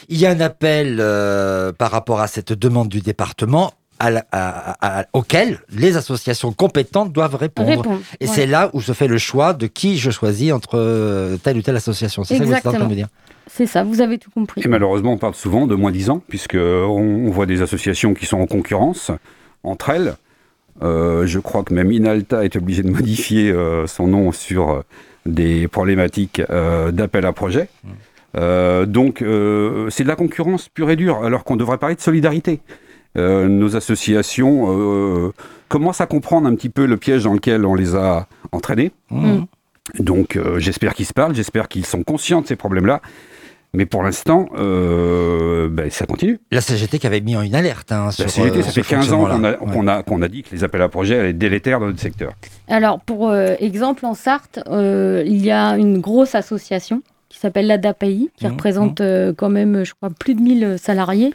Il 0.09 0.19
y 0.19 0.25
a 0.25 0.31
un 0.31 0.41
appel 0.41 0.97
euh, 1.01 1.73
par 1.73 1.91
rapport 1.91 2.21
à 2.21 2.27
cette 2.29 2.55
demande 2.55 2.89
du 2.89 3.01
département 3.01 3.73
à, 4.01 5.07
auxquelles 5.13 5.61
les 5.71 5.97
associations 5.97 6.53
compétentes 6.53 7.13
doivent 7.13 7.35
répondre. 7.35 7.85
et 8.21 8.27
c'est 8.27 8.47
là 8.47 8.71
où 8.73 8.81
se 8.81 8.93
fait 8.93 9.09
le 9.09 9.19
choix 9.19 9.53
de 9.53 9.67
qui 9.67 9.99
je 9.99 10.11
choisis 10.11 10.53
entre 10.53 10.79
euh, 10.79 11.37
telle 11.37 11.59
ou 11.59 11.63
telle 11.63 11.77
association. 11.77 12.25
C'est 12.25 12.39
ça 12.39 12.41
que 12.41 12.49
vous 12.49 12.55
êtes 12.55 12.67
en 12.67 12.73
train 12.73 12.85
de 12.85 12.91
me 12.91 12.95
dire 12.95 13.09
c'est 13.53 13.67
ça, 13.67 13.83
vous 13.83 14.01
avez 14.01 14.19
tout 14.19 14.31
compris. 14.31 14.63
Et 14.65 14.69
malheureusement, 14.69 15.13
on 15.13 15.19
parle 15.19 15.35
souvent 15.35 15.67
de 15.67 15.75
moins 15.75 15.91
10 15.91 16.11
ans, 16.11 16.23
puisqu'on 16.29 16.59
on 16.59 17.31
voit 17.31 17.47
des 17.47 17.63
associations 17.63 18.15
qui 18.15 18.25
sont 18.25 18.39
en 18.39 18.47
concurrence 18.47 19.11
entre 19.65 19.91
elles. 19.91 20.15
Euh, 20.83 21.27
je 21.27 21.41
crois 21.41 21.65
que 21.65 21.75
même 21.75 21.91
Inalta 21.91 22.45
est 22.45 22.55
obligé 22.55 22.85
de 22.85 22.91
modifier 22.91 23.51
euh, 23.51 23.89
son 23.89 24.07
nom 24.07 24.31
sur 24.31 24.85
des 25.27 25.67
problématiques 25.67 26.41
d'appel 26.93 27.27
à 27.27 27.33
projet. 27.33 27.69
Mmh. 27.83 28.85
donc, 28.85 29.19
c'est 29.19 30.05
de 30.05 30.09
la 30.09 30.17
concurrence 30.17 30.69
pure 30.69 30.91
et 30.91 30.97
dure, 30.97 31.25
alors 31.25 31.43
qu'on 31.43 31.57
devrait 31.57 31.79
parler 31.79 31.97
de 31.97 32.01
solidarité. 32.01 32.61
Euh, 33.19 33.49
nos 33.49 33.77
associations 33.77 34.67
euh, 34.69 35.33
commencent 35.69 36.01
à 36.01 36.07
comprendre 36.07 36.47
un 36.47 36.55
petit 36.55 36.69
peu 36.69 36.87
le 36.87 36.97
piège 36.97 37.25
dans 37.25 37.33
lequel 37.33 37.67
on 37.67 37.75
les 37.75 37.97
a 37.97 38.27
entraînés. 38.53 38.93
Mmh. 39.11 39.41
Donc 39.99 40.37
euh, 40.37 40.61
j'espère 40.61 40.95
qu'ils 40.95 41.07
se 41.07 41.13
parlent, 41.13 41.35
j'espère 41.35 41.69
qu'ils 41.69 41.87
sont 41.87 42.05
conscients 42.05 42.41
de 42.41 42.47
ces 42.47 42.57
problèmes-là. 42.57 43.01
Mais 43.73 43.87
pour 43.87 44.03
l'instant, 44.03 44.49
ben, 44.53 45.91
ça 45.91 46.05
continue. 46.05 46.41
La 46.51 46.61
CGT 46.61 46.99
qui 46.99 47.07
avait 47.07 47.21
mis 47.21 47.37
en 47.37 47.43
une 47.43 47.55
alerte. 47.55 47.93
Hein, 47.93 48.11
la 48.19 48.27
CGT, 48.27 48.63
ça 48.63 48.73
fait 48.73 48.83
15 48.83 49.13
ans 49.13 49.27
qu'on 49.27 49.87
a, 49.87 50.03
qu'on 50.03 50.23
a, 50.23 50.29
dit 50.29 50.43
que 50.43 50.53
les 50.53 50.65
appels 50.65 50.83
à 50.83 50.89
projets 50.89 51.21
allaient 51.21 51.33
délétères 51.33 51.79
dans 51.79 51.87
notre 51.87 52.01
secteur. 52.01 52.33
Alors, 52.67 52.99
pour 52.99 53.33
exemple, 53.33 54.05
en 54.07 54.15
Sarthe, 54.15 54.59
il 54.69 55.45
y 55.45 55.53
a 55.53 55.79
une 55.79 56.01
grosse 56.01 56.35
association 56.35 57.01
qui 57.29 57.39
s'appelle 57.39 57.69
l'ADAPI, 57.69 58.31
qui 58.37 58.45
mmh. 58.45 58.51
représente 58.51 59.01
mmh. 59.03 59.35
quand 59.37 59.51
même, 59.51 59.85
je 59.85 59.95
crois, 59.95 60.11
plus 60.11 60.35
de 60.35 60.41
1000 60.41 60.77
salariés. 60.77 61.33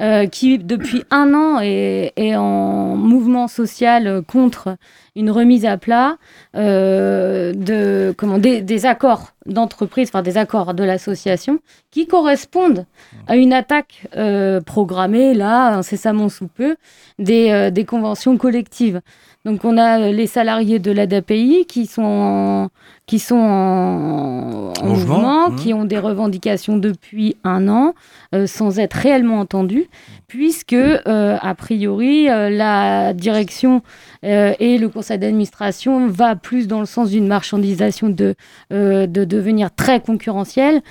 Euh, 0.00 0.26
qui 0.26 0.58
depuis 0.58 1.04
un 1.10 1.34
an 1.34 1.60
est, 1.60 2.34
en 2.34 2.96
mouvement 2.96 3.48
social 3.48 4.22
contre 4.26 4.76
une 5.16 5.30
remise 5.30 5.64
à 5.64 5.76
plat 5.76 6.16
euh, 6.54 7.52
de, 7.52 8.14
comment, 8.16 8.38
des, 8.38 8.86
accords 8.86 9.32
d'entreprise, 9.46 10.08
enfin 10.08 10.22
des 10.22 10.36
accords 10.36 10.74
de 10.74 10.84
l'association, 10.84 11.60
qui 11.90 12.06
correspondent 12.06 12.86
à 13.26 13.36
une 13.36 13.52
attaque 13.52 14.06
euh, 14.16 14.60
programmée, 14.60 15.34
là, 15.34 15.74
incessamment 15.76 16.28
sous 16.28 16.48
peu, 16.48 16.76
des, 17.18 17.70
des 17.70 17.84
conventions 17.84 18.36
collectives. 18.36 19.00
Donc 19.46 19.64
on 19.64 19.78
a 19.78 20.10
les 20.10 20.26
salariés 20.26 20.78
de 20.78 20.92
l'ADAPI 20.92 21.64
qui 21.66 21.86
sont 21.86 22.02
en, 22.02 22.68
qui 23.06 23.18
sont 23.18 23.36
en, 23.36 24.72
mouvement, 24.84 25.48
mmh. 25.48 25.56
qui 25.56 25.72
ont 25.72 25.84
des 25.84 25.98
revendications 25.98 26.76
depuis 26.76 27.36
un 27.42 27.66
an, 27.66 27.94
euh, 28.34 28.46
sans 28.46 28.78
être 28.78 28.94
réellement 28.94 29.40
entendus, 29.40 29.88
puisque, 30.30 30.74
euh, 30.74 31.36
a 31.40 31.54
priori, 31.56 32.30
euh, 32.30 32.50
la 32.50 33.12
direction 33.14 33.82
et 34.22 34.76
le 34.76 34.88
conseil 34.90 35.18
d'administration 35.18 36.06
va 36.06 36.36
plus 36.36 36.68
dans 36.68 36.80
le 36.80 36.84
sens 36.84 37.08
d'une 37.08 37.26
marchandisation 37.26 38.10
de, 38.10 38.34
de 38.70 39.24
devenir 39.24 39.74
très 39.74 40.00
concurrentiel, 40.00 40.82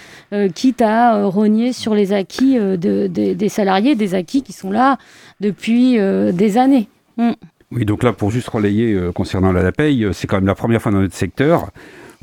quitte 0.56 0.82
à 0.82 1.25
rogner 1.25 1.71
sur 1.71 1.93
les 1.93 2.12
acquis 2.12 2.58
de, 2.58 3.06
des 3.08 3.49
salariés, 3.49 3.93
des 3.93 4.15
acquis 4.15 4.41
qui 4.41 4.52
sont 4.52 4.71
là 4.71 4.97
depuis 5.41 5.99
des 5.99 6.58
années. 6.58 6.88
Mmh. 7.17 7.34
Oui, 7.71 7.86
donc 7.86 8.02
là, 8.02 8.13
pour 8.13 8.32
juste 8.32 8.47
relayer 8.47 8.99
concernant 9.13 9.52
la 9.52 9.71
paye, 9.71 10.08
c'est 10.12 10.25
quand 10.25 10.38
même 10.38 10.47
la 10.47 10.56
première 10.56 10.82
fois 10.82 10.91
dans 10.91 11.02
notre 11.02 11.13
secteur 11.13 11.69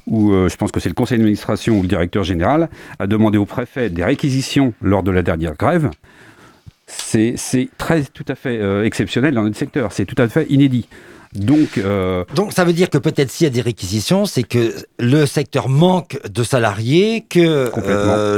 où 0.07 0.33
euh, 0.33 0.49
je 0.49 0.57
pense 0.57 0.73
que 0.73 0.81
c'est 0.81 0.89
le 0.89 0.95
conseil 0.95 1.19
d'administration 1.19 1.79
ou 1.79 1.83
le 1.83 1.89
directeur 1.89 2.25
général, 2.25 2.69
a 2.99 3.07
demandé 3.07 3.39
au 3.39 3.45
préfet 3.45 3.91
des 3.91 4.05
réquisitions 4.05 4.73
lors 4.81 5.03
de 5.03 5.11
la 5.11 5.23
dernière 5.23 5.55
grève. 5.55 5.91
C'est 6.87 7.69
très 7.79 8.03
tout 8.05 8.25
à 8.29 8.35
fait 8.35 8.59
euh, 8.59 8.85
exceptionnel 8.85 9.35
dans 9.35 9.43
notre 9.43 9.57
secteur, 9.57 9.93
c'est 9.93 10.05
tout 10.05 10.21
à 10.21 10.29
fait 10.29 10.47
inédit. 10.51 10.89
Donc, 11.35 11.77
euh, 11.77 12.25
Donc 12.35 12.53
ça 12.53 12.65
veut 12.65 12.73
dire 12.73 12.89
que 12.89 12.99
peut-être 12.99 13.31
s'il 13.31 13.45
y 13.45 13.49
a 13.49 13.53
des 13.53 13.61
réquisitions, 13.61 14.25
c'est 14.25 14.45
que 14.45 14.75
le 14.99 15.27
secteur 15.27 15.69
manque 15.69 16.19
de 16.29 16.43
salariés, 16.43 17.27
que 17.29 17.71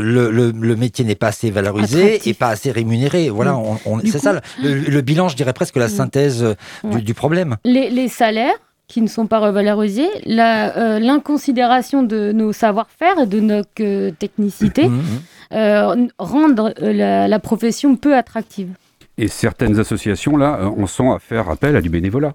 le, 0.01 0.75
métier 0.75 1.05
n'est 1.05 1.15
pas 1.15 1.29
assez 1.29 1.51
valorisé 1.51 2.21
et 2.29 2.35
pas 2.35 2.49
assez 2.49 2.73
rémunéré. 2.73 3.31
Voilà, 3.31 3.53
mm. 3.53 4.01
c'est 4.07 4.19
ça 4.19 4.41
le, 4.63 5.01
bilan, 5.03 5.29
je 5.29 5.37
dirais 5.37 5.53
presque 5.53 5.77
la 5.77 5.87
mm. 5.87 5.91
synthèse 5.91 6.57
du, 6.85 7.15
problème. 7.15 7.57
Les, 7.65 7.91
les 7.91 8.09
salaires 8.09 8.57
qui 8.89 9.03
ne 9.03 9.07
sont 9.07 9.27
pas 9.27 9.39
revalorisés, 9.39 10.09
euh, 10.27 10.99
l'inconsidération 10.99 12.03
de 12.03 12.33
nos 12.33 12.53
savoir-faire 12.53 13.21
et 13.21 13.27
de 13.27 13.39
notre 13.39 13.69
euh, 13.81 14.11
technicité 14.19 14.89
mmh, 14.89 15.03
euh, 15.53 16.07
rendent 16.19 16.75
la, 16.79 17.39
profession 17.39 17.97
peu 17.97 18.17
attractive. 18.17 18.71
Et 19.17 19.29
certaines 19.29 19.79
associations, 19.79 20.37
là, 20.37 20.61
en 20.65 20.87
sont 20.87 21.13
à 21.13 21.19
faire 21.19 21.49
appel 21.51 21.77
à 21.77 21.81
du 21.81 21.89
bénévolat. 21.89 22.35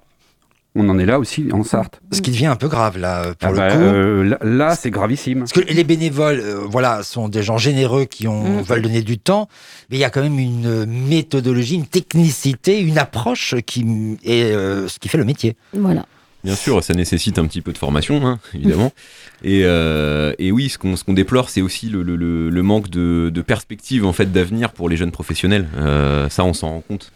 On 0.75 0.89
en 0.89 0.97
est 0.97 1.05
là 1.05 1.19
aussi 1.19 1.49
en 1.53 1.63
Sarthe. 1.63 2.01
Ce 2.11 2.21
qui 2.21 2.31
devient 2.31 2.47
un 2.47 2.55
peu 2.55 2.67
grave 2.67 2.97
là 2.97 3.35
pour 3.37 3.49
ah 3.49 3.51
le 3.51 3.57
bah, 3.57 4.37
coup. 4.37 4.45
là, 4.45 4.75
c'est 4.75 4.89
gravissime. 4.89 5.39
Parce 5.39 5.53
que 5.53 5.59
les 5.59 5.83
bénévoles, 5.83 6.41
voilà, 6.67 7.03
sont 7.03 7.29
des 7.29 7.43
gens 7.43 7.59
généreux 7.59 8.05
qui 8.05 8.27
ont, 8.27 8.41
mmh. 8.41 8.61
veulent 8.63 8.81
donner 8.81 9.03
du 9.03 9.19
temps, 9.19 9.49
mais 9.91 9.97
il 9.97 9.99
y 9.99 10.03
a 10.03 10.09
quand 10.09 10.23
même 10.23 10.39
une 10.39 10.85
méthodologie, 10.85 11.75
une 11.75 11.85
technicité, 11.85 12.81
une 12.81 12.97
approche 12.97 13.53
qui 13.67 14.17
est 14.23 14.51
ce 14.51 14.97
qui 14.97 15.09
fait 15.09 15.19
le 15.19 15.25
métier. 15.25 15.55
Voilà. 15.73 16.05
Bien 16.43 16.55
sûr, 16.55 16.83
ça 16.83 16.93
nécessite 16.93 17.39
un 17.39 17.45
petit 17.47 17.61
peu 17.61 17.71
de 17.71 17.77
formation, 17.77 18.25
hein, 18.27 18.39
évidemment. 18.53 18.91
Et, 19.45 19.63
euh, 19.65 20.33
et, 20.39 20.53
oui, 20.53 20.69
ce 20.69 20.77
qu'on 20.77 20.95
ce 20.95 21.03
déplore, 21.11 21.49
c'est 21.49 21.61
aussi 21.61 21.89
le, 21.89 22.01
le, 22.01 22.15
le, 22.15 22.63
manque 22.63 22.89
de, 22.89 23.29
de, 23.29 23.41
perspective, 23.41 24.05
en 24.05 24.13
fait, 24.13 24.31
d'avenir 24.31 24.71
pour 24.71 24.87
les 24.87 24.95
jeunes 24.95 25.11
professionnels. 25.11 25.67
Euh, 25.75 26.29
ça, 26.29 26.45
on 26.45 26.53
s'en 26.53 26.69
rend 26.69 26.79
compte. 26.79 27.11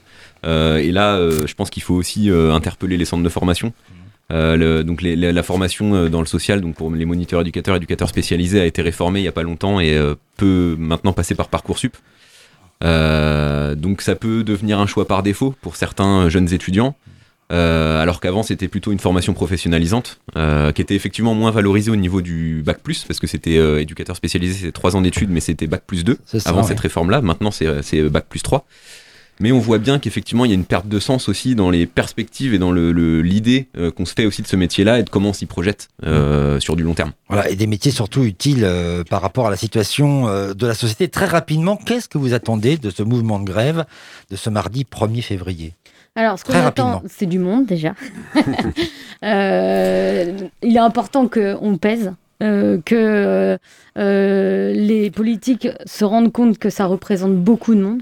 Euh, 0.46 0.76
et 0.76 0.92
là, 0.92 1.18
je 1.46 1.54
pense 1.54 1.70
qu'il 1.70 1.84
faut 1.84 1.94
aussi 1.96 2.30
interpeller 2.30 2.98
les 2.98 3.06
centres 3.06 3.24
de 3.24 3.30
formation. 3.30 3.72
donc 4.30 5.02
la 5.02 5.44
formation 5.44 6.10
dans 6.10 6.20
le 6.20 6.26
social, 6.26 6.60
donc 6.60 6.76
pour 6.76 6.92
les 6.92 7.06
moniteurs 7.06 7.40
éducateurs, 7.42 7.78
éducateurs 7.78 8.10
spécialisés, 8.10 8.60
a 8.60 8.66
été 8.66 8.82
réformée 8.82 9.20
il 9.20 9.24
n'y 9.24 9.30
a 9.30 9.34
pas 9.34 9.44
longtemps 9.44 9.80
et 9.80 9.98
peut 10.36 10.76
maintenant 10.78 11.14
passer 11.14 11.34
par 11.34 11.48
parcoursup. 11.48 11.96
donc 12.82 14.02
ça 14.02 14.16
peut 14.16 14.44
devenir 14.44 14.82
un 14.82 14.86
choix 14.86 15.08
par 15.08 15.24
défaut 15.24 15.56
pour 15.62 15.78
certains 15.78 16.28
jeunes 16.28 16.54
étudiants. 16.54 16.94
Euh, 17.54 18.02
alors 18.02 18.20
qu'avant 18.20 18.44
c'était 18.44 18.68
plutôt 18.68 18.92
une 18.92 19.00
formation 19.00 19.34
professionnalisante 19.34 20.20
euh, 20.36 20.74
qui 20.74 20.82
était 20.82 20.96
effectivement 20.96 21.34
moins 21.34 21.52
valorisée 21.52 21.90
au 21.90 21.96
niveau 21.96 22.22
du 22.22 22.62
bac 22.62 22.80
plus 22.84 23.06
parce 23.06 23.22
que 23.22 23.28
c'était 23.28 23.58
euh, 23.58 23.80
éducateur 23.80 24.18
spécialisé 24.18 24.54
c'était 24.54 24.74
3 24.74 24.98
ans 24.98 25.02
d'études 25.02 25.30
mais 25.30 25.40
c'était 25.40 25.66
bac 25.66 25.84
plus 25.88 26.04
2 26.04 26.18
avant 26.44 26.64
cette 26.64 26.82
réforme 26.82 27.10
là 27.10 27.22
maintenant 27.22 27.52
c'est 27.52 28.10
bac 28.10 28.26
plus 28.28 28.42
3 28.42 28.66
mais 29.40 29.54
on 29.54 29.60
voit 29.60 29.78
bien 29.78 29.98
qu'effectivement 29.98 30.44
il 30.44 30.50
y 30.50 30.52
a 30.52 30.56
une 30.56 30.66
perte 30.66 30.90
de 30.90 31.00
sens 31.00 31.30
aussi 31.30 31.56
dans 31.56 31.70
les 31.70 31.86
perspectives 31.86 32.54
et 32.54 32.58
dans 32.58 32.74
l'idée 32.74 33.70
le, 33.76 33.92
qu'on 33.92 34.04
se 34.04 34.14
fait 34.14 34.26
aussi 34.26 34.42
de 34.42 34.48
ce 34.48 34.58
métier 34.58 34.84
là 34.84 35.00
et 35.00 35.04
de 35.04 35.10
comment 35.10 35.30
on 35.30 35.34
s'y 35.34 35.46
projette 35.46 35.88
mm. 36.04 36.60
sur 36.60 36.76
du 36.76 36.84
long 36.84 36.96
terme. 36.96 37.14
Voilà 37.30 37.50
et 37.50 37.56
des 37.56 37.68
métiers 37.68 37.92
surtout 37.92 38.26
utiles 38.26 38.68
par 39.10 39.22
rapport 39.22 39.48
à 39.48 39.52
la 39.52 39.58
situation 39.58 40.26
de 40.54 40.68
la 40.68 40.74
société. 40.74 41.08
Très 41.08 41.28
rapidement 41.28 41.78
qu'est-ce 41.78 42.10
que 42.10 42.18
vous 42.18 42.34
attendez 42.34 42.76
de 42.76 42.90
ce 42.90 43.04
mouvement 43.04 43.40
de 43.40 43.46
grève 43.46 43.86
de 44.32 44.36
ce 44.36 44.50
mardi 44.50 44.86
1er 44.92 45.22
février? 45.22 45.76
Alors, 46.18 46.40
ce 46.40 46.44
qu'on 46.44 46.54
attend, 46.54 47.04
c'est 47.08 47.28
du 47.28 47.40
monde 47.40 47.66
déjà. 47.66 47.94
Euh, 49.24 50.32
il 50.62 50.76
est 50.76 50.80
important 50.80 51.28
qu'on 51.28 51.78
pèse, 51.78 52.14
euh, 52.44 52.78
que 52.86 53.58
euh, 53.98 54.74
les 54.74 55.10
politiques 55.10 55.68
se 55.88 56.06
rendent 56.06 56.32
compte 56.32 56.60
que 56.60 56.70
ça 56.70 56.86
représente 56.86 57.36
beaucoup 57.36 57.74
de 57.74 57.82
monde. 57.82 58.02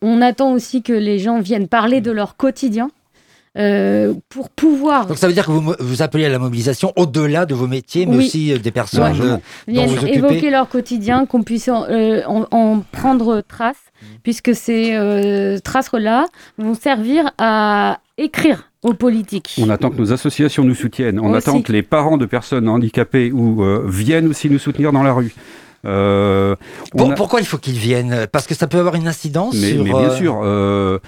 on 0.00 0.22
attend 0.22 0.52
aussi 0.52 0.84
que 0.84 0.92
les 0.92 1.18
gens 1.18 1.40
viennent 1.40 1.66
parler 1.66 2.00
de 2.00 2.12
leur 2.12 2.36
quotidien. 2.36 2.88
pour 4.28 4.48
pouvoir. 4.50 5.06
Donc 5.06 5.18
ça 5.18 5.26
veut 5.26 5.32
dire 5.32 5.46
que 5.46 5.50
vous, 5.50 5.74
vous 5.80 6.02
appelez 6.02 6.24
à 6.24 6.28
la 6.28 6.38
mobilisation 6.38 6.92
au-delà 6.94 7.44
de 7.44 7.54
vos 7.56 7.66
métiers, 7.66 8.06
mais 8.06 8.18
aussi 8.18 8.56
des 8.56 8.70
personnes 8.70 9.40
Viennent 9.66 10.06
évoquer 10.06 10.50
leur 10.50 10.68
quotidien, 10.68 11.26
qu'on 11.26 11.42
puisse 11.42 11.68
en, 11.68 12.82
prendre 12.92 13.40
trace 13.40 13.82
puisque 14.22 14.54
ces 14.54 14.94
euh, 14.94 15.58
traces-là 15.58 16.26
vont 16.58 16.74
servir 16.74 17.30
à 17.38 18.00
écrire 18.18 18.70
aux 18.82 18.94
politiques. 18.94 19.56
On 19.60 19.70
attend 19.70 19.90
que 19.90 19.98
nos 19.98 20.12
associations 20.12 20.64
nous 20.64 20.74
soutiennent. 20.74 21.18
On 21.18 21.32
attend 21.34 21.62
que 21.62 21.72
les 21.72 21.82
parents 21.82 22.16
de 22.16 22.26
personnes 22.26 22.68
handicapées 22.68 23.32
ou, 23.32 23.62
euh, 23.62 23.84
viennent 23.86 24.28
aussi 24.28 24.50
nous 24.50 24.58
soutenir 24.58 24.92
dans 24.92 25.02
la 25.02 25.12
rue. 25.12 25.34
Euh, 25.86 26.56
pourquoi 27.16 27.40
il 27.40 27.46
faut 27.46 27.58
qu'ils 27.58 27.78
viennent? 27.78 28.26
Parce 28.32 28.46
que 28.46 28.54
ça 28.54 28.66
peut 28.66 28.78
avoir 28.78 28.94
une 28.94 29.08
incidence 29.08 29.54
mais, 29.54 29.72
sur... 29.72 29.84
Mais 29.84 29.90
bien 29.90 30.10
sûr, 30.10 31.00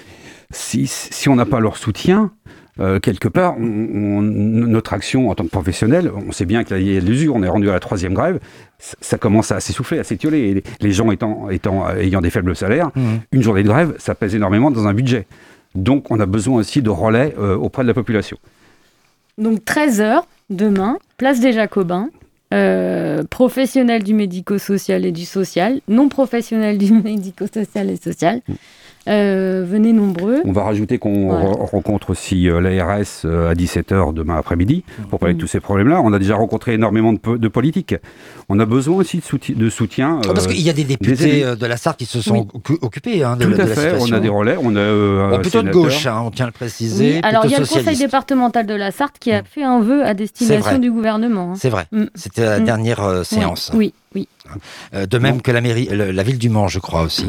si, 0.51 0.87
si, 0.87 1.29
on 1.29 1.37
n'a 1.37 1.47
pas 1.47 1.61
leur 1.61 1.77
soutien, 1.77 2.31
euh, 2.79 3.01
quelque 3.01 3.29
part, 3.29 3.57
notre 3.59 4.93
action 4.93 5.31
en 5.31 5.35
tant 5.35 5.45
que 5.45 5.51
professionnel, 5.51 6.13
on 6.15 6.33
sait 6.33 6.45
bien 6.45 6.63
qu'il 6.63 6.83
y 6.83 6.97
a 6.97 7.01
l'usure, 7.01 7.35
on 7.35 7.43
est 7.43 7.49
rendu 7.49 7.71
à 7.71 7.73
la 7.73 7.81
troisième 7.81 8.13
grève, 8.13 8.39
ça 8.79 9.17
commence 9.17 9.51
à 9.51 9.61
s'essouffler, 9.61 9.99
à 9.99 10.05
s'étioler. 10.05 10.63
Les 10.81 10.93
gens 10.93 11.11
étant, 11.11 11.49
étant, 11.49 11.89
ayant 11.91 12.21
des 12.21 12.31
faibles 12.31 12.55
salaires, 12.55 12.91
mmh. 12.95 13.01
une 13.33 13.43
journée 13.43 13.63
de 13.63 13.69
grève, 13.69 13.95
ça 13.99 14.15
pèse 14.15 14.35
énormément 14.35 14.71
dans 14.71 14.87
un 14.87 14.93
budget. 14.93 15.27
Donc 15.75 16.11
on 16.11 16.21
a 16.21 16.27
besoin 16.27 16.61
aussi 16.61 16.83
de 16.83 16.91
relais 16.91 17.35
euh, 17.39 17.57
auprès 17.57 17.83
de 17.83 17.89
la 17.89 17.95
population. 17.95 18.39
Donc 19.39 19.61
13h 19.61 20.23
demain, 20.51 20.99
place 21.17 21.41
des 21.41 21.53
Jacobins. 21.53 22.11
Euh, 22.55 23.25
professionnels 23.25 24.05
du 24.05 24.15
médico-social 24.15 25.05
et 25.05 25.11
du 25.11 25.25
social, 25.25 25.81
non 25.89 26.09
professionnels 26.09 26.79
du 26.79 26.93
médico-social 27.05 27.91
et 27.91 27.97
social. 27.97 28.41
Mmh. 28.47 28.55
Euh, 29.09 29.65
venez 29.67 29.93
nombreux. 29.93 30.43
On 30.45 30.53
va 30.53 30.65
rajouter 30.65 30.99
qu'on 30.99 31.29
rencontre 31.67 32.11
aussi 32.11 32.49
euh, 32.49 32.61
l'ARS 32.61 33.25
euh, 33.25 33.51
à 33.51 33.55
17h 33.55 34.13
demain 34.13 34.37
après-midi 34.37 34.85
pour 35.11 35.21
parler 35.21 35.35
de 35.35 35.41
tous 35.41 35.47
ces 35.47 35.61
problèmes-là. 35.61 36.01
On 36.03 36.13
a 36.13 36.19
déjà 36.19 36.35
rencontré 36.35 36.75
énormément 36.75 37.13
de, 37.13 37.37
de 37.37 37.49
politiques. 37.49 37.95
On 38.49 38.59
a 38.59 38.65
besoin 38.65 38.97
aussi 38.97 39.23
de, 39.55 39.71
soutien. 39.71 40.21
Ah, 40.25 40.33
parce 40.35 40.49
qu'il 40.49 40.61
y 40.61 40.71
a 40.71 40.73
des 40.73 40.85
députés 40.85 41.45
de 41.45 41.67
la 41.67 41.77
Sarthe 41.77 41.99
qui 41.99 42.07
se 42.07 42.21
sont 42.21 42.49
occupés 42.81 43.23
hein, 43.23 43.37
de, 43.37 43.45
Tout 43.45 43.61
à 43.61 43.67
fait, 43.67 43.95
on 44.01 44.13
a 44.13 44.19
des 44.19 44.29
relais. 44.29 44.57
On 44.61 44.75
a 44.77 45.39
plutôt 45.39 45.63
de 45.63 45.71
gauche, 45.71 46.07
hein, 46.07 46.23
on 46.25 46.31
tient 46.31 46.47
à 46.47 46.49
le 46.49 46.53
préciser. 46.53 47.21
alors 47.23 47.45
il 47.45 47.53
y 47.53 47.55
a 47.55 47.61
le 47.61 47.67
conseil 47.67 47.97
départemental 47.97 48.67
de 48.67 48.75
la 48.75 48.91
Sarthe 48.91 49.19
qui 49.21 49.33
a 49.33 49.43
mm. 49.43 49.45
fait 49.45 49.63
un 49.63 49.81
vœu 49.81 50.05
à 50.05 50.15
destination 50.15 50.79
du 50.79 50.91
gouvernement. 50.91 51.53
Hein. 51.53 51.57
C'est 51.57 51.71
vrai, 51.71 51.87
mm. 51.93 52.05
c'était 52.15 52.45
la 52.45 52.61
mm. 52.61 52.65
dernière 52.65 53.25
séance. 53.25 53.71
Oui, 53.75 53.95
oui. 54.15 54.29
de 54.93 55.19
même 55.19 55.43
que 55.43 55.53
la 55.53 55.61
mairie, 55.61 55.89
la 55.93 56.23
ville 56.23 56.39
du 56.39 56.49
Mans, 56.49 56.69
je 56.69 56.79
crois 56.81 57.03
aussi. 57.03 57.27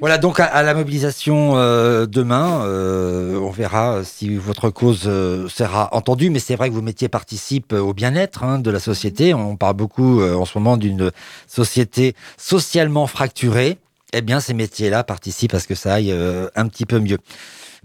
Voilà, 0.00 0.16
donc 0.16 0.40
à, 0.40 0.62
la 0.62 0.72
mobilisation 0.72 1.58
euh, 1.58 2.06
demain, 2.06 2.64
euh, 2.64 3.38
on 3.38 3.50
verra 3.50 4.02
si 4.02 4.34
votre 4.34 4.70
cause 4.70 5.02
euh, 5.04 5.46
sera 5.50 5.94
entendue, 5.94 6.30
mais 6.30 6.38
c'est 6.38 6.56
vrai 6.56 6.70
que 6.70 6.74
vos 6.74 6.80
métiers 6.80 7.10
participent 7.10 7.74
au 7.74 7.92
bien-être 7.92 8.42
hein, 8.42 8.58
de 8.58 8.70
la 8.70 8.80
société. 8.80 9.34
On 9.34 9.56
parle 9.56 9.76
beaucoup 9.76 10.22
en 10.22 10.46
ce 10.46 10.56
moment 10.56 10.78
d'une 10.78 11.12
société 11.46 12.14
socialement 12.38 13.06
fracturée. 13.06 13.76
Eh 14.14 14.22
bien, 14.22 14.40
ces 14.40 14.54
métiers-là 14.54 15.04
participent 15.04 15.52
à 15.52 15.60
ce 15.60 15.68
que 15.68 15.74
ça 15.74 15.92
aille 15.92 16.14
un 16.56 16.66
petit 16.68 16.86
peu 16.86 16.98
mieux. 16.98 17.18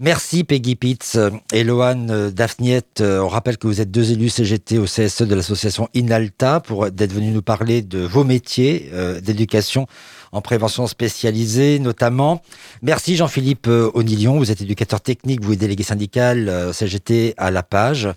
Merci 0.00 0.42
Peggy 0.42 0.74
Pitts 0.74 1.18
et 1.52 1.64
Lohan 1.64 2.30
Daphniette. 2.32 3.02
On 3.02 3.28
rappelle 3.28 3.58
que 3.58 3.66
vous 3.66 3.82
êtes 3.82 3.90
deux 3.90 4.12
élus 4.12 4.30
CGT 4.30 4.78
au 4.78 4.84
CSE 4.84 5.22
de 5.22 5.34
l'association 5.34 5.88
Inalta 5.92 6.60
pour 6.60 6.90
d'être 6.90 7.12
venus 7.12 7.34
nous 7.34 7.42
parler 7.42 7.82
de 7.82 7.98
vos 7.98 8.24
métiers 8.24 8.90
d'éducation 9.22 9.86
en 10.32 10.40
prévention 10.40 10.86
spécialisée 10.86 11.78
notamment. 11.78 12.42
Merci 12.82 13.16
Jean-Philippe 13.16 13.68
euh, 13.68 13.90
Onilion, 13.94 14.38
vous 14.38 14.50
êtes 14.50 14.60
éducateur 14.60 15.00
technique, 15.00 15.42
vous 15.42 15.52
êtes 15.52 15.58
délégué 15.58 15.82
syndical 15.82 16.48
euh, 16.48 16.72
CGT 16.72 17.34
à 17.36 17.50
La 17.50 17.62
Page. 17.62 18.08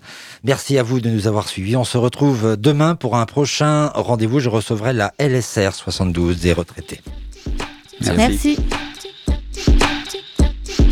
Merci 0.44 0.78
à 0.78 0.82
vous 0.82 1.00
de 1.00 1.10
nous 1.10 1.26
avoir 1.26 1.48
suivis. 1.48 1.76
On 1.76 1.84
se 1.84 1.98
retrouve 1.98 2.56
demain 2.56 2.94
pour 2.94 3.16
un 3.16 3.26
prochain 3.26 3.88
rendez-vous. 3.88 4.40
Je 4.40 4.48
recevrai 4.48 4.92
la 4.92 5.12
LSR 5.18 5.74
72 5.74 6.40
des 6.40 6.52
retraités. 6.52 7.00
Merci. 8.16 8.58